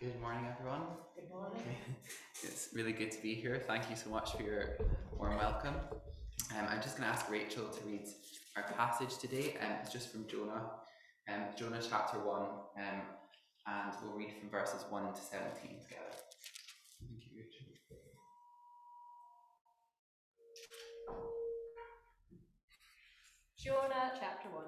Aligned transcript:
Good 0.00 0.18
morning, 0.18 0.46
everyone. 0.50 0.84
Good 1.14 1.28
morning. 1.28 1.60
It's 2.42 2.70
really 2.72 2.92
good 2.94 3.10
to 3.12 3.20
be 3.20 3.34
here. 3.34 3.62
Thank 3.66 3.90
you 3.90 3.96
so 3.96 4.08
much 4.08 4.34
for 4.34 4.42
your 4.42 4.78
warm 5.18 5.36
welcome. 5.36 5.74
Um, 6.56 6.64
I'm 6.70 6.80
just 6.80 6.96
going 6.96 7.06
to 7.06 7.14
ask 7.14 7.30
Rachel 7.30 7.68
to 7.68 7.84
read 7.86 8.08
our 8.56 8.62
passage 8.62 9.18
today, 9.18 9.58
and 9.60 9.74
um, 9.74 9.78
it's 9.82 9.92
just 9.92 10.10
from 10.10 10.26
Jonah, 10.26 10.70
um, 11.28 11.42
Jonah 11.54 11.82
chapter 11.86 12.18
1, 12.18 12.40
um, 12.40 12.48
and 12.78 13.92
we'll 14.02 14.14
read 14.14 14.32
from 14.40 14.48
verses 14.48 14.86
1 14.88 15.12
to 15.12 15.20
17 15.20 15.52
together. 15.82 16.16
Thank 17.06 17.20
you, 17.26 17.36
Rachel. 17.36 17.66
Jonah 23.58 24.12
chapter 24.18 24.48
1. 24.48 24.64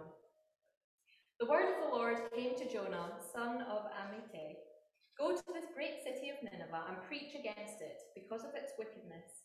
The 1.40 1.46
word 1.46 1.72
of 1.72 1.88
the 1.88 1.96
Lord 1.96 2.18
came 2.36 2.54
to 2.58 2.70
Jonah, 2.70 3.12
son 3.32 3.62
of 3.62 3.84
Amittai 3.96 4.71
Go 5.18 5.36
to 5.36 5.52
this 5.52 5.68
great 5.74 6.02
city 6.02 6.30
of 6.30 6.42
Nineveh 6.42 6.88
and 6.88 7.06
preach 7.06 7.34
against 7.34 7.80
it 7.80 8.00
because 8.14 8.44
of 8.44 8.54
its 8.54 8.72
wickedness, 8.78 9.44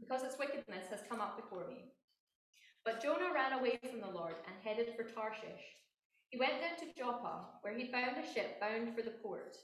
because 0.00 0.22
its 0.22 0.38
wickedness 0.38 0.88
has 0.90 1.06
come 1.08 1.20
up 1.20 1.36
before 1.36 1.66
me. 1.68 1.92
But 2.84 3.02
Jonah 3.02 3.32
ran 3.32 3.52
away 3.52 3.78
from 3.82 4.00
the 4.00 4.10
Lord 4.10 4.36
and 4.46 4.56
headed 4.62 4.94
for 4.96 5.04
Tarshish. 5.04 5.64
He 6.30 6.38
went 6.38 6.60
down 6.60 6.76
to 6.78 6.92
Joppa, 6.96 7.60
where 7.62 7.76
he 7.76 7.90
found 7.90 8.16
a 8.16 8.32
ship 8.34 8.60
bound 8.60 8.94
for 8.94 9.02
the 9.02 9.16
port. 9.22 9.56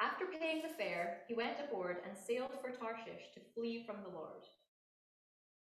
After 0.00 0.24
paying 0.26 0.62
the 0.62 0.74
fare, 0.74 1.20
he 1.28 1.34
went 1.34 1.60
aboard 1.60 1.98
and 2.08 2.16
sailed 2.16 2.56
for 2.60 2.70
Tarshish 2.70 3.30
to 3.34 3.40
flee 3.54 3.84
from 3.86 4.02
the 4.02 4.10
Lord. 4.10 4.42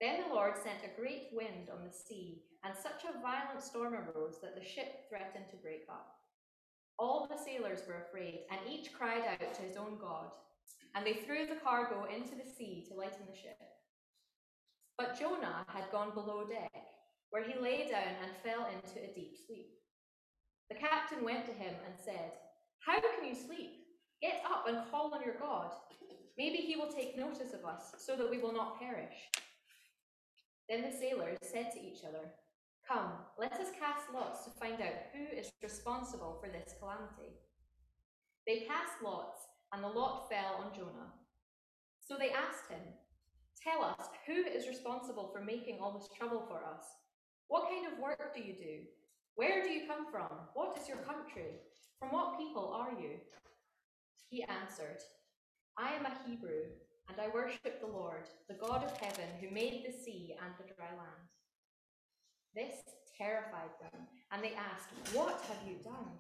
Then 0.02 0.22
the 0.22 0.34
Lord 0.34 0.56
sent 0.58 0.84
a 0.84 1.00
great 1.00 1.30
wind 1.32 1.70
on 1.70 1.86
the 1.86 1.94
sea, 1.94 2.44
and 2.64 2.74
such 2.76 3.04
a 3.04 3.22
violent 3.22 3.62
storm 3.62 3.94
arose 3.94 4.40
that 4.42 4.56
the 4.56 4.66
ship 4.66 5.08
threatened 5.08 5.46
to 5.52 5.58
break 5.58 5.84
up. 5.90 6.23
All 7.00 7.28
the 7.28 7.38
sailors 7.38 7.82
were 7.88 8.06
afraid, 8.08 8.46
and 8.52 8.60
each 8.70 8.94
cried 8.94 9.24
out 9.28 9.54
to 9.54 9.62
his 9.62 9.78
own 9.78 9.98
God. 10.00 10.32
And 10.96 11.06
they 11.06 11.14
threw 11.14 11.48
the 11.48 11.60
cargo 11.64 12.06
into 12.06 12.36
the 12.36 12.50
sea 12.50 12.86
to 12.88 12.96
lighten 12.96 13.26
the 13.30 13.36
ship. 13.36 13.58
But 14.98 15.20
Jonah 15.20 15.66
had 15.68 15.92
gone 15.92 16.14
below 16.14 16.46
deck, 16.48 16.72
where 17.32 17.44
he 17.44 17.60
lay 17.60 17.90
down 17.90 18.16
and 18.22 18.32
fell 18.44 18.68
into 18.68 19.04
a 19.04 19.14
deep 19.14 19.34
sleep. 19.48 19.72
The 20.70 20.76
captain 20.76 21.24
went 21.24 21.46
to 21.46 21.52
him 21.52 21.74
and 21.86 21.96
said, 21.98 22.34
How 22.80 23.00
can 23.02 23.28
you 23.28 23.36
sleep? 23.36 23.72
Get 24.22 24.44
up 24.46 24.68
and 24.68 24.90
call 24.92 25.14
on 25.14 25.24
your 25.24 25.36
God. 25.40 25.72
Maybe 26.38 26.58
he 26.58 26.76
will 26.76 26.92
take 26.92 27.18
notice 27.18 27.54
of 27.54 27.66
us, 27.66 27.94
so 27.98 28.16
that 28.16 28.30
we 28.30 28.38
will 28.38 28.54
not 28.54 28.80
perish. 28.80 29.30
Then 30.70 30.84
the 30.84 30.96
sailors 30.96 31.38
said 31.42 31.72
to 31.74 31.82
each 31.82 32.06
other, 32.08 32.32
Come, 32.88 33.14
let 33.40 33.54
us 33.54 33.72
cast 33.80 34.12
lots 34.14 34.44
to 34.44 34.52
find 34.60 34.82
out 34.82 35.08
who 35.14 35.24
is 35.38 35.52
responsible 35.62 36.38
for 36.42 36.50
this 36.50 36.76
calamity. 36.80 37.40
They 38.46 38.68
cast 38.68 39.02
lots, 39.02 39.40
and 39.72 39.84
the 39.84 39.88
lot 39.88 40.30
fell 40.30 40.60
on 40.60 40.76
Jonah. 40.76 41.16
So 42.02 42.18
they 42.20 42.32
asked 42.32 42.70
him, 42.70 42.84
Tell 43.64 43.84
us, 43.86 44.08
who 44.28 44.44
is 44.44 44.68
responsible 44.68 45.30
for 45.32 45.40
making 45.42 45.80
all 45.80 45.98
this 45.98 46.10
trouble 46.18 46.44
for 46.50 46.58
us? 46.58 46.84
What 47.48 47.70
kind 47.70 47.88
of 47.88 48.00
work 48.00 48.36
do 48.36 48.42
you 48.42 48.54
do? 48.54 48.84
Where 49.36 49.64
do 49.64 49.70
you 49.70 49.88
come 49.88 50.12
from? 50.12 50.30
What 50.54 50.78
is 50.78 50.90
your 50.90 50.98
country? 50.98 51.64
From 52.00 52.12
what 52.12 52.38
people 52.38 52.74
are 52.76 52.92
you? 52.92 53.16
He 54.30 54.44
answered, 54.44 55.00
I 55.78 55.94
am 55.94 56.06
a 56.06 56.18
Hebrew, 56.28 56.76
and 57.08 57.18
I 57.22 57.34
worship 57.34 57.80
the 57.80 57.88
Lord, 57.88 58.28
the 58.50 58.56
God 58.56 58.84
of 58.84 58.98
heaven, 58.98 59.30
who 59.40 59.50
made 59.50 59.86
the 59.88 59.94
sea 59.94 60.36
and 60.44 60.54
the 60.58 60.74
dry 60.76 60.90
land. 60.90 61.30
This 62.56 62.76
terrified 63.18 63.74
them, 63.82 64.06
and 64.32 64.44
they 64.44 64.54
asked, 64.54 64.90
What 65.14 65.42
have 65.50 65.68
you 65.68 65.78
done? 65.84 66.14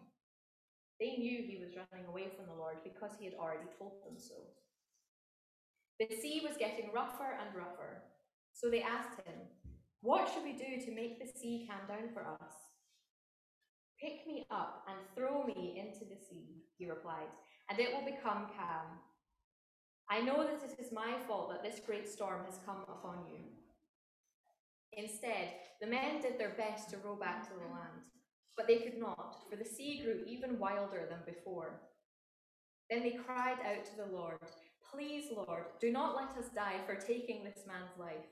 They 0.99 1.17
knew 1.17 1.43
he 1.43 1.61
was 1.61 1.75
running 1.75 2.07
away 2.07 2.29
from 2.35 2.47
the 2.47 2.57
Lord 2.57 2.77
because 2.83 3.11
he 3.19 3.25
had 3.25 3.35
already 3.35 3.69
told 3.77 4.03
them 4.03 4.17
so. 4.17 4.35
The 5.99 6.15
sea 6.15 6.41
was 6.43 6.57
getting 6.57 6.91
rougher 6.93 7.37
and 7.39 7.55
rougher, 7.55 8.03
so 8.53 8.69
they 8.69 8.81
asked 8.81 9.19
him, 9.25 9.35
What 10.01 10.29
should 10.33 10.43
we 10.43 10.53
do 10.53 10.83
to 10.85 10.95
make 10.95 11.19
the 11.19 11.39
sea 11.39 11.69
calm 11.69 11.87
down 11.87 12.09
for 12.13 12.23
us? 12.25 12.55
Pick 14.01 14.25
me 14.27 14.45
up 14.49 14.83
and 14.89 14.97
throw 15.15 15.43
me 15.43 15.79
into 15.79 16.05
the 16.05 16.19
sea, 16.29 16.63
he 16.77 16.89
replied, 16.89 17.29
and 17.69 17.79
it 17.79 17.93
will 17.93 18.05
become 18.05 18.47
calm. 18.57 18.99
I 20.09 20.19
know 20.19 20.43
that 20.43 20.63
it 20.63 20.79
is 20.79 20.91
my 20.91 21.13
fault 21.27 21.51
that 21.51 21.63
this 21.63 21.79
great 21.85 22.09
storm 22.09 22.41
has 22.45 22.59
come 22.65 22.83
upon 22.83 23.25
you. 23.31 23.39
Instead, 24.97 25.53
the 25.81 25.87
men 25.87 26.21
did 26.21 26.39
their 26.39 26.55
best 26.57 26.89
to 26.89 26.97
row 26.97 27.15
back 27.15 27.43
to 27.43 27.53
the 27.53 27.73
land, 27.73 28.01
but 28.55 28.67
they 28.67 28.77
could 28.77 28.99
not, 28.99 29.37
for 29.49 29.55
the 29.55 29.65
sea 29.65 30.01
grew 30.03 30.23
even 30.27 30.59
wilder 30.59 31.07
than 31.09 31.19
before. 31.25 31.81
Then 32.89 33.01
they 33.01 33.11
cried 33.25 33.57
out 33.65 33.85
to 33.85 33.97
the 33.97 34.15
Lord, 34.15 34.37
Please, 34.91 35.25
Lord, 35.35 35.65
do 35.81 35.91
not 35.91 36.15
let 36.15 36.37
us 36.37 36.51
die 36.53 36.79
for 36.85 36.95
taking 36.95 37.43
this 37.43 37.65
man's 37.65 37.97
life. 37.97 38.29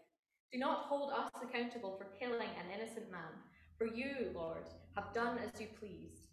Do 0.51 0.59
not 0.59 0.85
hold 0.85 1.11
us 1.11 1.31
accountable 1.41 1.97
for 1.97 2.15
killing 2.19 2.49
an 2.49 2.79
innocent 2.79 3.09
man, 3.09 3.33
for 3.77 3.87
you, 3.87 4.31
Lord, 4.35 4.65
have 4.95 5.13
done 5.13 5.39
as 5.39 5.59
you 5.59 5.67
pleased. 5.79 6.27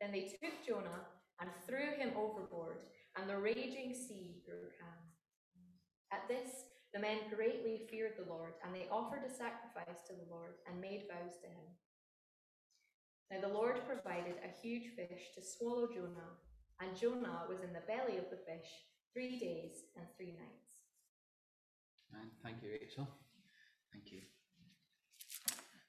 Then 0.00 0.12
they 0.12 0.28
took 0.28 0.66
Jonah 0.66 1.06
and 1.40 1.48
threw 1.66 1.96
him 1.96 2.12
overboard, 2.16 2.82
and 3.16 3.28
the 3.28 3.38
raging 3.38 3.94
sea 3.94 4.42
grew 4.44 4.68
calm. 4.78 5.00
At 6.12 6.28
this, 6.28 6.64
the 6.92 7.00
men 7.00 7.18
greatly 7.34 7.86
feared 7.90 8.12
the 8.18 8.28
Lord, 8.28 8.54
and 8.64 8.74
they 8.74 8.88
offered 8.90 9.22
a 9.24 9.30
sacrifice 9.30 10.02
to 10.08 10.14
the 10.14 10.30
Lord 10.30 10.54
and 10.66 10.80
made 10.80 11.06
vows 11.08 11.38
to 11.42 11.46
him. 11.46 11.68
Now 13.30 13.46
the 13.46 13.54
Lord 13.54 13.80
provided 13.86 14.34
a 14.42 14.60
huge 14.60 14.94
fish 14.96 15.30
to 15.34 15.42
swallow 15.42 15.86
Jonah, 15.86 16.34
and 16.80 16.98
Jonah 16.98 17.46
was 17.48 17.62
in 17.62 17.72
the 17.72 17.86
belly 17.86 18.18
of 18.18 18.28
the 18.30 18.42
fish 18.44 18.68
three 19.12 19.38
days 19.38 19.84
and 19.96 20.06
three 20.16 20.32
nights. 20.32 20.80
And 22.12 22.30
thank 22.42 22.62
you, 22.62 22.70
Rachel. 22.70 23.08
Thank 23.92 24.12
you. 24.12 24.20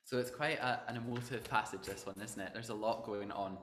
So 0.04 0.20
it's 0.20 0.30
quite 0.30 0.60
a, 0.60 0.82
an 0.88 0.98
emotive 0.98 1.44
passage, 1.46 1.84
this 1.84 2.06
one, 2.06 2.16
isn't 2.22 2.40
it? 2.40 2.52
There's 2.54 2.70
a 2.70 2.76
lot 2.76 3.06
going 3.06 3.32
on. 3.32 3.58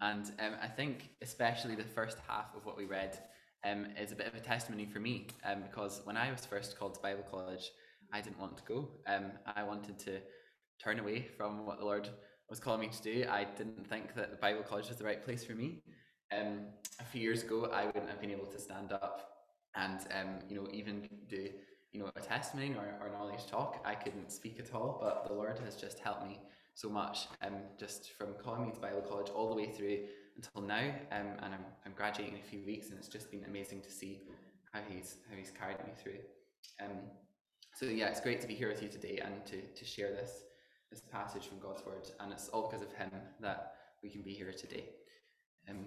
And 0.00 0.30
um, 0.38 0.54
I 0.62 0.68
think, 0.68 1.10
especially 1.22 1.74
the 1.74 1.82
first 1.82 2.18
half 2.28 2.54
of 2.56 2.64
what 2.64 2.76
we 2.76 2.84
read, 2.84 3.18
um, 3.64 3.86
is 4.00 4.12
a 4.12 4.14
bit 4.14 4.26
of 4.26 4.34
a 4.34 4.40
testimony 4.40 4.86
for 4.86 5.00
me 5.00 5.26
um, 5.44 5.62
because 5.62 6.00
when 6.04 6.16
I 6.16 6.30
was 6.30 6.44
first 6.44 6.78
called 6.78 6.94
to 6.94 7.00
Bible 7.00 7.24
college, 7.30 7.70
I 8.12 8.20
didn't 8.20 8.38
want 8.38 8.56
to 8.56 8.62
go. 8.64 8.88
Um, 9.06 9.32
I 9.54 9.62
wanted 9.62 9.98
to 10.00 10.20
turn 10.82 10.98
away 10.98 11.28
from 11.36 11.66
what 11.66 11.78
the 11.78 11.84
Lord 11.84 12.08
was 12.48 12.60
calling 12.60 12.80
me 12.80 12.88
to 12.88 13.02
do. 13.02 13.26
I 13.28 13.44
didn't 13.44 13.86
think 13.88 14.14
that 14.14 14.30
the 14.30 14.36
Bible 14.36 14.62
college 14.62 14.88
was 14.88 14.96
the 14.96 15.04
right 15.04 15.22
place 15.22 15.44
for 15.44 15.52
me. 15.52 15.82
Um, 16.32 16.60
a 17.00 17.04
few 17.04 17.20
years 17.20 17.42
ago, 17.42 17.70
I 17.72 17.86
wouldn't 17.86 18.08
have 18.08 18.20
been 18.20 18.30
able 18.30 18.46
to 18.46 18.58
stand 18.58 18.92
up 18.92 19.28
and 19.76 20.00
um, 20.18 20.38
you 20.48 20.56
know 20.56 20.66
even 20.72 21.08
do 21.28 21.48
you 21.92 22.00
know 22.00 22.10
a 22.16 22.20
testimony 22.20 22.74
or, 22.74 23.06
or 23.06 23.10
knowledge 23.10 23.46
talk. 23.46 23.82
I 23.84 23.94
couldn't 23.94 24.30
speak 24.30 24.58
at 24.58 24.74
all, 24.74 24.98
but 25.00 25.26
the 25.28 25.34
Lord 25.34 25.58
has 25.64 25.76
just 25.76 25.98
helped 25.98 26.26
me 26.26 26.38
so 26.74 26.88
much. 26.88 27.26
Um, 27.42 27.54
just 27.78 28.12
from 28.12 28.34
calling 28.42 28.66
me 28.66 28.72
to 28.72 28.80
Bible 28.80 29.02
college 29.02 29.28
all 29.30 29.48
the 29.48 29.56
way 29.56 29.70
through 29.72 29.98
until 30.38 30.62
now, 30.62 30.94
um, 31.10 31.26
and 31.42 31.54
I'm, 31.54 31.64
I'm 31.84 31.92
graduating 31.96 32.34
in 32.34 32.40
a 32.40 32.44
few 32.44 32.64
weeks, 32.64 32.90
and 32.90 32.98
it's 32.98 33.08
just 33.08 33.30
been 33.30 33.44
amazing 33.44 33.80
to 33.82 33.90
see 33.90 34.22
how 34.72 34.80
he's 34.88 35.16
how 35.28 35.36
he's 35.36 35.50
carried 35.50 35.78
me 35.78 35.92
through. 36.00 36.20
Um, 36.80 36.98
so 37.74 37.86
yeah, 37.86 38.06
it's 38.06 38.20
great 38.20 38.40
to 38.40 38.46
be 38.46 38.54
here 38.54 38.68
with 38.68 38.82
you 38.82 38.88
today 38.88 39.20
and 39.24 39.44
to 39.46 39.60
to 39.60 39.84
share 39.84 40.12
this 40.12 40.44
this 40.90 41.00
passage 41.00 41.46
from 41.48 41.58
God's 41.58 41.84
word, 41.84 42.08
and 42.20 42.32
it's 42.32 42.48
all 42.48 42.68
because 42.70 42.82
of 42.82 42.92
him 42.92 43.10
that 43.40 43.74
we 44.02 44.08
can 44.08 44.22
be 44.22 44.32
here 44.32 44.52
today. 44.52 44.84
Um, 45.68 45.86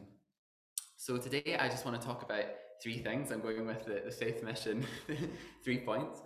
so 0.98 1.18
today 1.18 1.58
I 1.58 1.70
just 1.70 1.86
want 1.86 2.00
to 2.00 2.06
talk 2.06 2.22
about 2.22 2.46
three 2.84 2.98
things. 2.98 3.32
I'm 3.32 3.42
going 3.42 3.66
with 3.66 3.86
the, 3.86 4.02
the 4.06 4.12
faith 4.12 4.44
mission 4.44 4.86
three 5.64 5.80
points. 5.80 6.22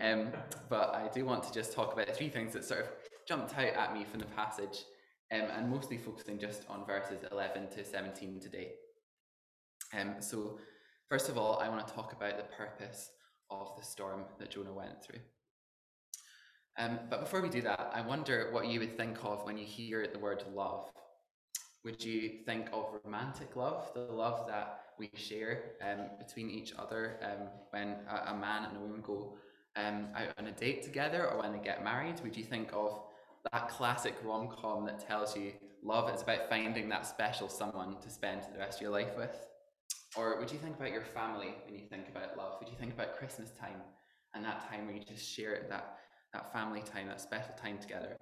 Um, 0.00 0.32
but 0.68 0.94
I 0.94 1.08
do 1.12 1.24
want 1.24 1.44
to 1.44 1.52
just 1.52 1.72
talk 1.72 1.92
about 1.92 2.14
three 2.14 2.28
things 2.28 2.52
that 2.52 2.64
sort 2.64 2.80
of 2.80 2.86
jumped 3.26 3.56
out 3.56 3.74
at 3.74 3.94
me 3.94 4.04
from 4.04 4.20
the 4.20 4.26
passage 4.26 4.84
um, 5.32 5.42
and 5.56 5.70
mostly 5.70 5.98
focusing 5.98 6.38
just 6.38 6.64
on 6.68 6.86
verses 6.86 7.24
11 7.30 7.68
to 7.76 7.84
17 7.84 8.40
today. 8.40 8.72
Um, 9.98 10.16
so, 10.20 10.58
first 11.08 11.28
of 11.28 11.38
all, 11.38 11.58
I 11.58 11.68
want 11.68 11.86
to 11.86 11.94
talk 11.94 12.12
about 12.12 12.36
the 12.36 12.44
purpose 12.56 13.10
of 13.50 13.76
the 13.76 13.84
storm 13.84 14.24
that 14.38 14.50
Jonah 14.50 14.72
went 14.72 15.02
through. 15.02 15.20
Um, 16.78 17.00
but 17.10 17.20
before 17.20 17.40
we 17.40 17.48
do 17.48 17.62
that, 17.62 17.90
I 17.92 18.02
wonder 18.02 18.50
what 18.52 18.68
you 18.68 18.78
would 18.80 18.96
think 18.96 19.18
of 19.24 19.44
when 19.44 19.58
you 19.58 19.64
hear 19.64 20.06
the 20.06 20.18
word 20.18 20.44
love. 20.54 20.90
Would 21.84 22.04
you 22.04 22.40
think 22.46 22.68
of 22.72 22.86
romantic 23.04 23.56
love, 23.56 23.90
the 23.94 24.00
love 24.00 24.46
that 24.48 24.80
we 24.98 25.10
share 25.14 25.72
um, 25.82 26.06
between 26.18 26.50
each 26.50 26.72
other 26.78 27.18
um, 27.22 27.48
when 27.70 27.96
a, 28.08 28.32
a, 28.32 28.36
man 28.36 28.64
and 28.64 28.76
a 28.76 28.80
woman 28.80 29.00
go 29.00 29.34
um, 29.76 30.08
out 30.14 30.28
on 30.38 30.46
a 30.46 30.52
date 30.52 30.82
together 30.82 31.28
or 31.28 31.40
when 31.40 31.52
they 31.52 31.58
get 31.58 31.82
married? 31.82 32.20
Would 32.22 32.36
you 32.36 32.44
think 32.44 32.70
of 32.72 33.00
that 33.52 33.68
classic 33.68 34.14
rom 34.24 34.48
com 34.48 34.84
that 34.86 35.06
tells 35.06 35.36
you 35.36 35.52
love 35.82 36.12
is 36.14 36.22
about 36.22 36.48
finding 36.48 36.88
that 36.88 37.06
special 37.06 37.48
someone 37.48 38.00
to 38.00 38.10
spend 38.10 38.42
the 38.52 38.58
rest 38.58 38.78
of 38.78 38.82
your 38.82 38.90
life 38.90 39.16
with? 39.16 39.46
Or 40.16 40.38
would 40.38 40.50
you 40.50 40.58
think 40.58 40.76
about 40.76 40.90
your 40.90 41.04
family 41.04 41.54
when 41.64 41.74
you 41.74 41.86
think 41.88 42.08
about 42.08 42.36
love? 42.36 42.54
Would 42.60 42.68
you 42.68 42.76
think 42.78 42.94
about 42.94 43.16
Christmas 43.16 43.50
time 43.50 43.80
and 44.34 44.44
that 44.44 44.68
time 44.68 44.86
where 44.86 44.96
you 44.96 45.02
just 45.04 45.28
share 45.28 45.66
that, 45.68 45.98
that 46.32 46.52
family 46.52 46.82
time, 46.82 47.08
that 47.08 47.20
special 47.20 47.54
time 47.60 47.78
together? 47.78 48.16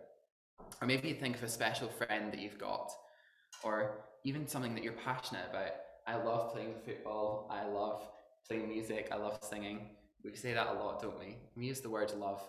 Or 0.80 0.86
maybe 0.86 1.08
you 1.08 1.14
think 1.14 1.36
of 1.36 1.42
a 1.42 1.48
special 1.48 1.88
friend 1.88 2.32
that 2.32 2.40
you've 2.40 2.58
got, 2.58 2.90
or 3.62 4.04
even 4.24 4.46
something 4.46 4.74
that 4.74 4.82
you're 4.82 4.92
passionate 4.92 5.46
about, 5.50 5.72
I 6.06 6.16
love 6.16 6.52
playing 6.52 6.74
football. 6.84 7.48
I 7.50 7.64
love 7.66 8.08
playing 8.46 8.68
music. 8.68 9.08
I 9.12 9.16
love 9.16 9.38
singing. 9.42 9.90
We 10.24 10.34
say 10.34 10.52
that 10.54 10.68
a 10.68 10.72
lot, 10.72 11.00
don't 11.00 11.18
we? 11.18 11.36
We 11.56 11.66
use 11.66 11.80
the 11.80 11.90
word 11.90 12.12
love 12.16 12.42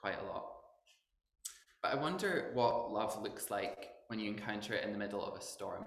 quite 0.00 0.16
a 0.20 0.26
lot. 0.32 0.55
But 1.86 1.98
I 1.98 2.02
wonder 2.02 2.50
what 2.52 2.92
love 2.92 3.22
looks 3.22 3.48
like 3.48 3.90
when 4.08 4.18
you 4.18 4.28
encounter 4.28 4.74
it 4.74 4.82
in 4.82 4.90
the 4.90 4.98
middle 4.98 5.24
of 5.24 5.38
a 5.38 5.40
storm. 5.40 5.84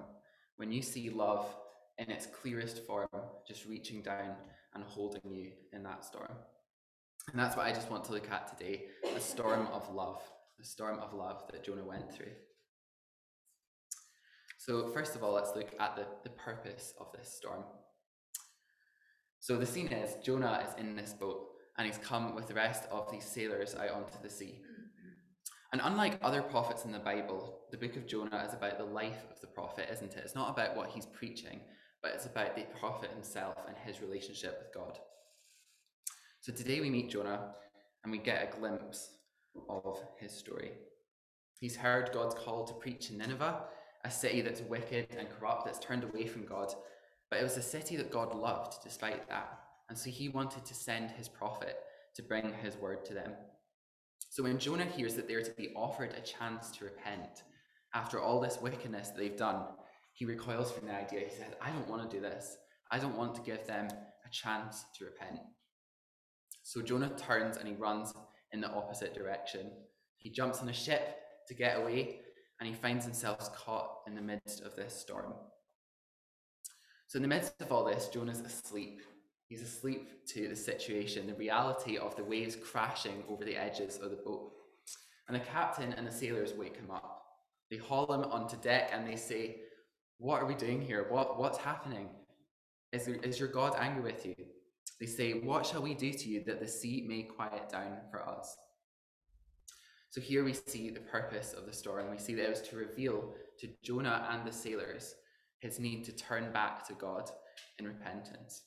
When 0.55 0.71
you 0.71 0.81
see 0.81 1.09
love 1.09 1.53
in 1.97 2.09
its 2.09 2.25
clearest 2.25 2.85
form, 2.85 3.09
just 3.45 3.65
reaching 3.65 4.01
down 4.01 4.35
and 4.73 4.81
holding 4.85 5.29
you 5.29 5.51
in 5.73 5.83
that 5.83 6.05
storm. 6.05 6.31
And 7.29 7.37
that's 7.37 7.57
what 7.57 7.65
I 7.65 7.73
just 7.73 7.91
want 7.91 8.05
to 8.05 8.13
look 8.13 8.31
at 8.31 8.47
today 8.47 8.85
a 9.13 9.19
storm 9.19 9.67
of 9.73 9.93
love, 9.93 10.21
the 10.57 10.63
storm 10.63 10.99
of 10.99 11.13
love 11.13 11.43
that 11.51 11.65
Jonah 11.65 11.83
went 11.83 12.13
through. 12.13 12.31
So, 14.57 14.87
first 14.87 15.17
of 15.17 15.23
all, 15.23 15.33
let's 15.33 15.53
look 15.53 15.73
at 15.81 15.97
the, 15.97 16.05
the 16.23 16.29
purpose 16.29 16.93
of 16.97 17.07
this 17.11 17.27
storm. 17.27 17.65
So, 19.41 19.57
the 19.57 19.65
scene 19.65 19.87
is 19.87 20.15
Jonah 20.23 20.65
is 20.65 20.79
in 20.79 20.95
this 20.95 21.11
boat 21.11 21.49
and 21.77 21.85
he's 21.85 21.97
come 21.97 22.35
with 22.35 22.47
the 22.47 22.53
rest 22.53 22.85
of 22.89 23.11
these 23.11 23.25
sailors 23.25 23.75
out 23.75 23.91
onto 23.91 24.21
the 24.23 24.29
sea. 24.29 24.61
And 25.71 25.81
unlike 25.83 26.17
other 26.21 26.41
prophets 26.41 26.85
in 26.85 26.91
the 26.91 26.99
Bible, 26.99 27.59
the 27.71 27.77
book 27.77 27.95
of 27.95 28.07
Jonah 28.07 28.43
is 28.47 28.53
about 28.53 28.77
the 28.77 28.85
life 28.85 29.25
of 29.31 29.39
the 29.39 29.47
prophet, 29.47 29.87
isn't 29.91 30.15
it? 30.15 30.23
It's 30.23 30.35
not 30.35 30.49
about 30.49 30.75
what 30.75 30.89
he's 30.89 31.05
preaching, 31.05 31.59
but 32.01 32.11
it's 32.15 32.25
about 32.25 32.55
the 32.55 32.65
prophet 32.79 33.11
himself 33.11 33.55
and 33.67 33.75
his 33.85 34.01
relationship 34.01 34.57
with 34.59 34.73
God. 34.73 34.97
So 36.41 36.51
today 36.51 36.81
we 36.81 36.89
meet 36.89 37.11
Jonah 37.11 37.51
and 38.03 38.11
we 38.11 38.17
get 38.17 38.43
a 38.51 38.57
glimpse 38.57 39.11
of 39.69 40.01
his 40.19 40.31
story. 40.31 40.71
He's 41.59 41.75
heard 41.75 42.11
God's 42.13 42.35
call 42.35 42.65
to 42.65 42.73
preach 42.73 43.11
in 43.11 43.17
Nineveh, 43.17 43.63
a 44.05 44.09
city 44.09 44.41
that's 44.41 44.61
wicked 44.61 45.07
and 45.17 45.27
corrupt, 45.29 45.65
that's 45.65 45.79
turned 45.79 46.03
away 46.03 46.25
from 46.25 46.45
God. 46.45 46.73
But 47.29 47.41
it 47.41 47.43
was 47.43 47.57
a 47.57 47.61
city 47.61 47.95
that 47.97 48.11
God 48.11 48.33
loved 48.33 48.81
despite 48.83 49.27
that. 49.29 49.59
And 49.89 49.97
so 49.97 50.09
he 50.09 50.29
wanted 50.29 50.65
to 50.65 50.73
send 50.73 51.11
his 51.11 51.27
prophet 51.27 51.77
to 52.15 52.23
bring 52.23 52.53
his 52.63 52.77
word 52.77 53.05
to 53.05 53.13
them. 53.13 53.33
So 54.29 54.43
when 54.43 54.59
Jonah 54.59 54.85
hears 54.85 55.15
that 55.15 55.27
they're 55.27 55.41
to 55.41 55.51
be 55.51 55.73
offered 55.75 56.13
a 56.13 56.21
chance 56.21 56.71
to 56.71 56.85
repent 56.85 57.43
after 57.93 58.19
all 58.19 58.39
this 58.39 58.59
wickedness 58.61 59.09
they've 59.09 59.37
done, 59.37 59.63
he 60.13 60.25
recoils 60.25 60.71
from 60.71 60.87
the 60.87 60.93
idea. 60.93 61.21
He 61.21 61.35
says, 61.35 61.53
I 61.61 61.71
don't 61.71 61.89
want 61.89 62.09
to 62.09 62.15
do 62.15 62.21
this. 62.21 62.57
I 62.91 62.99
don't 62.99 63.17
want 63.17 63.35
to 63.35 63.41
give 63.41 63.65
them 63.65 63.87
a 63.87 64.29
chance 64.31 64.85
to 64.97 65.05
repent. 65.05 65.39
So 66.63 66.81
Jonah 66.81 67.11
turns 67.17 67.57
and 67.57 67.67
he 67.67 67.73
runs 67.75 68.13
in 68.51 68.61
the 68.61 68.69
opposite 68.69 69.13
direction. 69.13 69.71
He 70.17 70.29
jumps 70.29 70.59
on 70.59 70.69
a 70.69 70.73
ship 70.73 71.17
to 71.47 71.53
get 71.53 71.77
away 71.77 72.21
and 72.59 72.67
he 72.67 72.75
finds 72.75 73.05
himself 73.05 73.55
caught 73.55 74.01
in 74.07 74.15
the 74.15 74.21
midst 74.21 74.61
of 74.61 74.75
this 74.75 74.93
storm. 74.93 75.33
So, 77.07 77.17
in 77.17 77.23
the 77.23 77.27
midst 77.27 77.59
of 77.59 77.71
all 77.71 77.85
this, 77.85 78.07
Jonah's 78.09 78.41
asleep. 78.41 79.01
He's 79.49 79.63
asleep 79.63 80.25
to 80.27 80.47
the 80.47 80.55
situation, 80.55 81.25
the 81.25 81.33
reality 81.33 81.97
of 81.97 82.15
the 82.15 82.23
waves 82.23 82.55
crashing 82.55 83.23
over 83.27 83.43
the 83.43 83.57
edges 83.57 83.97
of 83.97 84.11
the 84.11 84.17
boat. 84.17 84.51
And 85.27 85.35
the 85.35 85.43
captain 85.43 85.91
and 85.93 86.05
the 86.05 86.11
sailors 86.11 86.53
wake 86.53 86.75
him 86.75 86.91
up. 86.91 87.23
They 87.71 87.77
haul 87.77 88.11
him 88.13 88.23
onto 88.31 88.57
deck 88.57 88.91
and 88.93 89.07
they 89.07 89.15
say, 89.15 89.57
What 90.19 90.41
are 90.41 90.45
we 90.45 90.53
doing 90.53 90.81
here? 90.81 91.07
What, 91.09 91.39
what's 91.39 91.57
happening? 91.57 92.09
Is, 92.91 93.05
there, 93.05 93.15
is 93.15 93.39
your 93.39 93.49
God 93.49 93.75
angry 93.79 94.03
with 94.03 94.23
you? 94.23 94.35
They 94.99 95.07
say, 95.07 95.33
What 95.33 95.65
shall 95.65 95.81
we 95.81 95.95
do 95.95 96.13
to 96.13 96.29
you 96.29 96.43
that 96.45 96.59
the 96.59 96.67
sea 96.67 97.05
may 97.07 97.23
quiet 97.23 97.69
down 97.69 97.97
for 98.11 98.21
us? 98.27 98.55
So 100.11 100.21
here 100.21 100.43
we 100.43 100.53
see 100.53 100.91
the 100.91 100.99
purpose 100.99 101.53
of 101.53 101.65
the 101.65 101.73
storm. 101.73 102.01
And 102.01 102.11
we 102.11 102.17
see 102.17 102.35
that 102.35 102.45
it 102.45 102.49
was 102.49 102.61
to 102.63 102.75
reveal 102.75 103.33
to 103.59 103.69
Jonah 103.83 104.27
and 104.31 104.45
the 104.45 104.53
sailors 104.53 105.15
his 105.59 105.79
need 105.79 106.05
to 106.05 106.11
turn 106.11 106.51
back 106.51 106.87
to 106.87 106.93
God 106.93 107.29
in 107.79 107.85
repentance. 107.85 108.61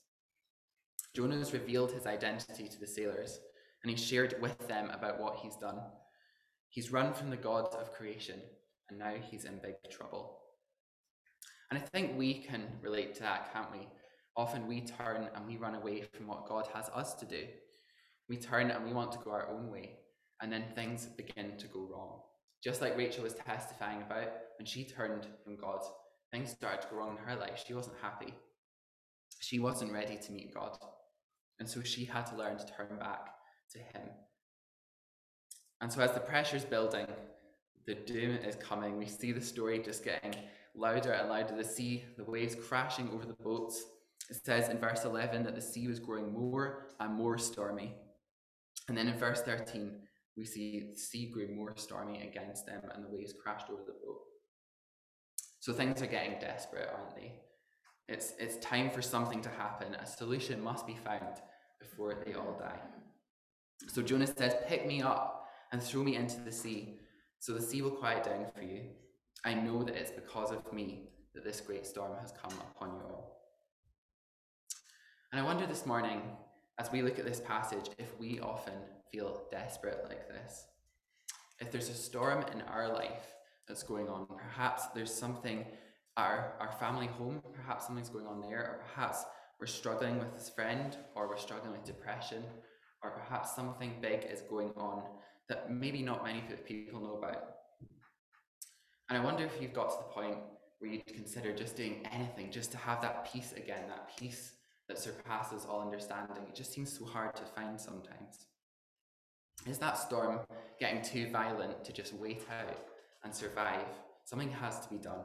Jonah 1.15 1.45
revealed 1.53 1.93
his 1.93 2.07
identity 2.07 2.69
to 2.69 2.81
the 2.81 2.87
sailors 2.87 3.41
and 3.83 3.91
he 3.91 3.97
shared 3.97 4.37
with 4.41 4.67
them 4.67 4.91
about 4.91 5.21
what 5.21 5.37
he's 5.37 5.57
done. 5.57 5.79
He's 6.69 6.93
run 6.93 7.13
from 7.13 7.31
the 7.31 7.37
God 7.37 7.75
of 7.75 7.93
creation 7.93 8.41
and 8.89 8.99
now 8.99 9.15
he's 9.21 9.45
in 9.45 9.59
big 9.63 9.75
trouble. 9.91 10.39
And 11.71 11.81
I 11.81 11.83
think 11.83 12.19
we 12.19 12.35
can 12.35 12.65
relate 12.83 13.15
to 13.15 13.23
that, 13.23 13.53
can't 13.53 13.73
we? 13.73 13.89
Often 14.37 14.67
we 14.67 14.81
turn 14.83 15.29
and 15.35 15.47
we 15.47 15.57
run 15.57 15.75
away 15.75 16.05
from 16.13 16.27
what 16.27 16.47
God 16.47 16.67
has 16.75 16.89
us 16.91 17.15
to 17.15 17.25
do. 17.25 17.45
We 18.29 18.37
turn 18.37 18.71
and 18.71 18.85
we 18.85 18.93
want 18.93 19.13
to 19.13 19.19
go 19.19 19.31
our 19.31 19.49
own 19.49 19.71
way, 19.71 19.99
and 20.41 20.53
then 20.53 20.65
things 20.75 21.07
begin 21.07 21.57
to 21.59 21.67
go 21.67 21.89
wrong. 21.91 22.21
Just 22.63 22.81
like 22.81 22.97
Rachel 22.97 23.25
was 23.25 23.35
testifying 23.35 24.03
about, 24.03 24.29
when 24.59 24.67
she 24.67 24.85
turned 24.85 25.27
from 25.43 25.57
God, 25.57 25.81
things 26.31 26.51
started 26.51 26.83
to 26.83 26.89
go 26.89 26.97
wrong 26.97 27.17
in 27.17 27.25
her 27.25 27.39
life. 27.39 27.63
She 27.67 27.75
wasn't 27.75 27.97
happy. 28.01 28.33
She 29.41 29.59
wasn't 29.59 29.93
ready 29.93 30.17
to 30.17 30.33
meet 30.33 30.55
God. 30.55 30.77
And 31.63 31.71
so 31.71 31.81
she 31.81 32.05
had 32.05 32.27
to 32.27 32.35
learn 32.35 32.59
to 32.59 32.67
turn 32.67 32.99
back 32.99 33.29
to 33.71 33.79
Him. 33.79 34.09
And 35.81 35.93
so, 35.93 36.03
as 36.03 36.11
the 36.11 36.19
pressure's 36.19 36.65
building, 36.65 37.07
the 37.87 37.95
doom 37.95 38.35
is 38.45 38.57
coming. 38.57 38.99
We 38.99 39.07
see 39.07 39.31
the 39.31 39.41
story 39.41 39.79
just 39.79 40.03
getting 40.03 40.35
louder 40.75 41.13
and 41.13 41.29
louder. 41.29 41.55
The 41.57 41.63
sea, 41.63 42.03
the 42.19 42.25
waves 42.25 42.57
crashing 42.57 43.11
over 43.11 43.25
the 43.25 43.37
boats. 43.45 43.81
It 44.29 44.45
says 44.45 44.71
in 44.71 44.79
verse 44.79 45.05
11 45.05 45.45
that 45.45 45.55
the 45.55 45.63
sea 45.63 45.87
was 45.87 46.01
growing 46.01 46.33
more 46.33 46.89
and 46.99 47.15
more 47.15 47.39
stormy. 47.39 47.95
And 48.89 48.99
then 48.99 49.07
in 49.07 49.17
verse 49.17 49.43
13, 49.43 50.01
we 50.37 50.45
see 50.45 50.91
the 50.93 50.99
sea 50.99 51.31
grew 51.31 51.47
more 51.55 51.77
stormy 51.77 52.27
against 52.27 52.67
them 52.67 52.83
and 52.93 53.05
the 53.05 53.09
waves 53.09 53.35
crashed 53.41 53.71
over 53.71 53.83
the 53.87 53.93
boat. 54.05 54.19
So 55.61 55.73
things 55.73 56.03
are 56.03 56.07
getting 56.09 56.41
desperate, 56.41 56.89
aren't 56.93 57.15
they? 57.15 57.35
It's, 58.09 58.33
it's 58.41 58.57
time 58.57 58.91
for 58.91 59.01
something 59.01 59.41
to 59.43 59.49
happen. 59.49 59.95
A 59.95 60.05
solution 60.05 60.61
must 60.61 60.89
be 60.89 60.97
found 61.05 61.37
before 61.83 62.15
they 62.25 62.35
all 62.35 62.57
die. 62.59 62.81
So 63.89 64.03
Jonah 64.03 64.27
says, 64.27 64.55
Pick 64.67 64.87
me 64.87 65.03
up 65.03 65.49
and 65.73 65.83
throw 65.83 66.03
me 66.03 66.17
into 66.17 66.41
the 66.41 66.53
sea, 66.53 66.99
so 67.39 67.53
the 67.53 67.63
sea 67.63 67.83
will 67.83 67.91
quiet 67.91 68.25
down 68.25 68.47
for 68.55 68.63
you. 68.63 68.83
I 69.45 69.55
know 69.55 69.83
that 69.83 69.97
it's 69.97 70.13
because 70.13 70.53
of 70.53 70.73
me 70.73 71.09
that 71.35 71.45
this 71.45 71.61
great 71.61 71.87
storm 71.87 72.13
has 72.21 72.33
come 72.33 72.53
upon 72.71 72.95
you 72.95 73.03
all. 73.03 73.39
And 75.33 75.41
I 75.41 75.45
wonder 75.45 75.67
this 75.67 75.87
morning, 75.87 76.23
as 76.79 76.93
we 76.93 77.03
look 77.03 77.19
at 77.19 77.25
this 77.25 77.41
passage, 77.41 77.91
if 77.99 78.19
we 78.21 78.39
often 78.41 78.75
feel 79.13 79.43
desperate 79.51 80.05
like 80.09 80.29
this. 80.29 80.67
If 81.61 81.71
there's 81.71 81.91
a 81.91 81.95
storm 81.95 82.45
in 82.53 82.63
our 82.63 82.93
life 82.93 83.35
that's 83.69 83.83
going 83.83 84.09
on, 84.09 84.27
perhaps 84.27 84.87
there's 84.95 85.13
something 85.13 85.65
our 86.17 86.55
our 86.61 86.73
family 86.73 87.07
home, 87.07 87.43
perhaps 87.55 87.87
something's 87.87 88.09
going 88.09 88.27
on 88.27 88.41
there, 88.41 88.59
or 88.59 88.85
perhaps 88.89 89.25
we're 89.63 89.67
struggling 89.67 90.19
with 90.19 90.35
this 90.35 90.49
friend, 90.49 90.97
or 91.15 91.29
we're 91.29 91.37
struggling 91.37 91.71
with 91.71 91.85
depression, 91.85 92.43
or 93.01 93.11
perhaps 93.11 93.55
something 93.55 93.95
big 94.01 94.27
is 94.29 94.41
going 94.51 94.73
on 94.77 95.05
that 95.49 95.71
maybe 95.71 96.03
not 96.03 96.25
many 96.25 96.43
people 96.67 97.01
know 97.01 97.15
about. 97.15 97.45
And 99.09 99.17
I 99.17 99.25
wonder 99.25 99.45
if 99.45 99.63
you've 99.63 99.73
got 99.73 99.91
to 99.91 99.99
the 99.99 100.13
point 100.21 100.39
where 100.81 100.91
you'd 100.91 101.07
consider 101.07 101.55
just 101.55 101.77
doing 101.77 102.05
anything 102.11 102.51
just 102.51 102.73
to 102.73 102.77
have 102.77 103.01
that 103.03 103.33
peace 103.33 103.55
again, 103.57 103.85
that 103.87 104.11
peace 104.19 104.55
that 104.89 104.99
surpasses 104.99 105.65
all 105.65 105.81
understanding. 105.81 106.43
It 106.49 106.57
just 106.57 106.73
seems 106.73 106.99
so 106.99 107.05
hard 107.05 107.37
to 107.37 107.45
find 107.55 107.81
sometimes. 107.81 108.47
Is 109.65 109.79
that 109.79 109.97
storm 109.97 110.41
getting 110.81 111.03
too 111.03 111.31
violent 111.31 111.85
to 111.85 111.93
just 111.93 112.15
wait 112.15 112.43
out 112.51 112.79
and 113.23 113.33
survive? 113.33 113.87
Something 114.25 114.51
has 114.51 114.81
to 114.81 114.89
be 114.89 114.99
done. 114.99 115.23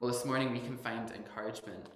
Well, 0.00 0.12
this 0.12 0.26
morning 0.26 0.52
we 0.52 0.60
can 0.60 0.76
find 0.76 1.10
encouragement 1.12 1.88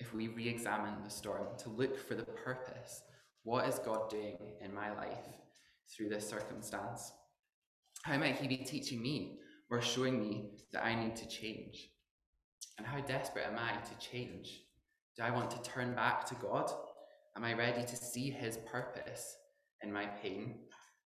if 0.00 0.14
we 0.14 0.28
re 0.28 0.48
examine 0.48 1.02
the 1.02 1.10
storm 1.10 1.46
to 1.58 1.70
look 1.70 1.98
for 1.98 2.14
the 2.14 2.24
purpose. 2.24 3.02
What 3.42 3.68
is 3.68 3.78
God 3.78 4.10
doing 4.10 4.36
in 4.62 4.74
my 4.74 4.94
life 4.94 5.24
through 5.90 6.08
this 6.08 6.28
circumstance? 6.28 7.12
How 8.02 8.18
might 8.18 8.36
He 8.36 8.48
be 8.48 8.58
teaching 8.58 9.02
me 9.02 9.38
or 9.70 9.80
showing 9.80 10.20
me 10.20 10.50
that 10.72 10.84
I 10.84 10.94
need 10.94 11.16
to 11.16 11.28
change? 11.28 11.90
And 12.76 12.86
how 12.86 13.00
desperate 13.00 13.46
am 13.46 13.58
I 13.58 13.72
to 13.80 13.98
change? 13.98 14.62
Do 15.16 15.24
I 15.24 15.30
want 15.30 15.50
to 15.50 15.62
turn 15.62 15.94
back 15.94 16.24
to 16.26 16.34
God? 16.36 16.70
Am 17.36 17.44
I 17.44 17.54
ready 17.54 17.84
to 17.84 17.96
see 17.96 18.30
His 18.30 18.58
purpose 18.70 19.36
in 19.82 19.92
my 19.92 20.06
pain, 20.06 20.60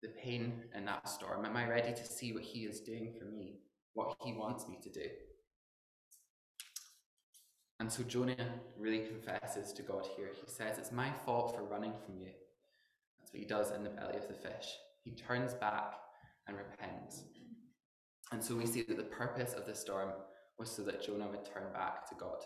the 0.02 0.10
pain 0.10 0.64
in 0.76 0.86
that 0.86 1.08
storm? 1.08 1.46
Am 1.46 1.56
I 1.56 1.68
ready 1.68 1.94
to 1.94 2.06
see 2.06 2.34
what 2.34 2.44
He 2.44 2.62
is 2.62 2.82
doing 2.82 3.14
for 3.20 3.26
me, 3.26 3.60
what 3.94 4.16
He 4.24 4.34
wants 4.34 4.68
me 4.68 4.80
to 4.82 4.90
do? 4.90 5.08
And 7.82 7.92
so 7.92 8.04
Jonah 8.04 8.36
really 8.78 9.08
confesses 9.08 9.74
to 9.74 9.82
God 9.82 10.06
here. 10.16 10.30
He 10.36 10.52
says, 10.52 10.78
It's 10.78 10.92
my 10.92 11.10
fault 11.26 11.56
for 11.56 11.64
running 11.64 11.94
from 12.06 12.20
you. 12.20 12.30
That's 13.18 13.34
what 13.34 13.40
he 13.40 13.48
does 13.48 13.72
in 13.72 13.84
the 13.84 13.90
belly 13.90 14.18
of 14.18 14.28
the 14.28 14.36
fish. 14.36 14.68
He 15.04 15.10
turns 15.10 15.56
back 15.56 15.96
and 16.48 16.56
repents. 16.58 17.24
And 18.32 18.44
so 18.44 18.56
we 18.56 18.68
see 18.68 18.84
that 18.84 18.98
the 18.98 19.04
purpose 19.04 19.54
of 19.54 19.66
the 19.66 19.74
storm 19.74 20.12
was 20.60 20.70
so 20.70 20.84
that 20.84 21.04
Jonah 21.04 21.28
would 21.28 21.44
turn 21.44 21.74
back 21.74 22.08
to 22.10 22.16
God. 22.20 22.44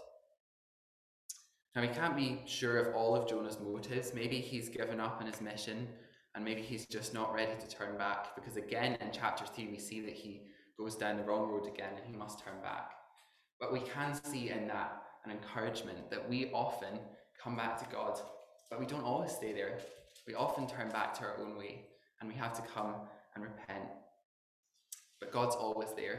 Now, 1.76 1.82
we 1.82 1.90
can't 1.90 2.16
be 2.16 2.40
sure 2.46 2.78
of 2.78 2.96
all 2.96 3.14
of 3.14 3.28
Jonah's 3.28 3.60
motives. 3.60 4.14
Maybe 4.14 4.40
he's 4.40 4.70
given 4.70 5.02
up 5.02 5.18
on 5.20 5.28
his 5.28 5.42
mission 5.42 5.90
and 6.34 6.46
maybe 6.46 6.62
he's 6.62 6.86
just 6.86 7.14
not 7.14 7.34
ready 7.34 7.60
to 7.60 7.68
turn 7.68 7.98
back 7.98 8.36
because, 8.36 8.56
again, 8.56 8.98
in 9.02 9.10
chapter 9.12 9.46
3, 9.46 9.68
we 9.68 9.80
see 9.80 10.00
that 10.00 10.14
he 10.14 10.44
goes 10.80 10.96
down 10.96 11.18
the 11.18 11.24
wrong 11.26 11.50
road 11.50 11.68
again 11.68 11.92
and 11.98 12.06
he 12.10 12.18
must 12.18 12.40
turn 12.40 12.62
back. 12.64 12.94
But 13.60 13.74
we 13.74 13.82
can 13.82 14.14
see 14.24 14.50
in 14.50 14.70
that 14.70 15.02
and 15.26 15.34
encouragement 15.34 16.10
that 16.10 16.30
we 16.30 16.52
often 16.54 17.00
come 17.42 17.56
back 17.56 17.78
to 17.80 17.96
God, 17.96 18.20
but 18.70 18.80
we 18.80 18.86
don't 18.86 19.04
always 19.04 19.32
stay 19.32 19.52
there. 19.52 19.80
We 20.26 20.36
often 20.36 20.68
turn 20.68 20.90
back 20.90 21.14
to 21.16 21.24
our 21.26 21.38
own 21.40 21.58
way 21.58 21.82
and 22.20 22.30
we 22.30 22.36
have 22.36 22.54
to 22.54 22.62
come 22.74 22.96
and 23.36 23.44
repent. 23.44 23.84
But 25.20 25.32
God's 25.32 25.56
always 25.56 25.90
there. 25.96 26.18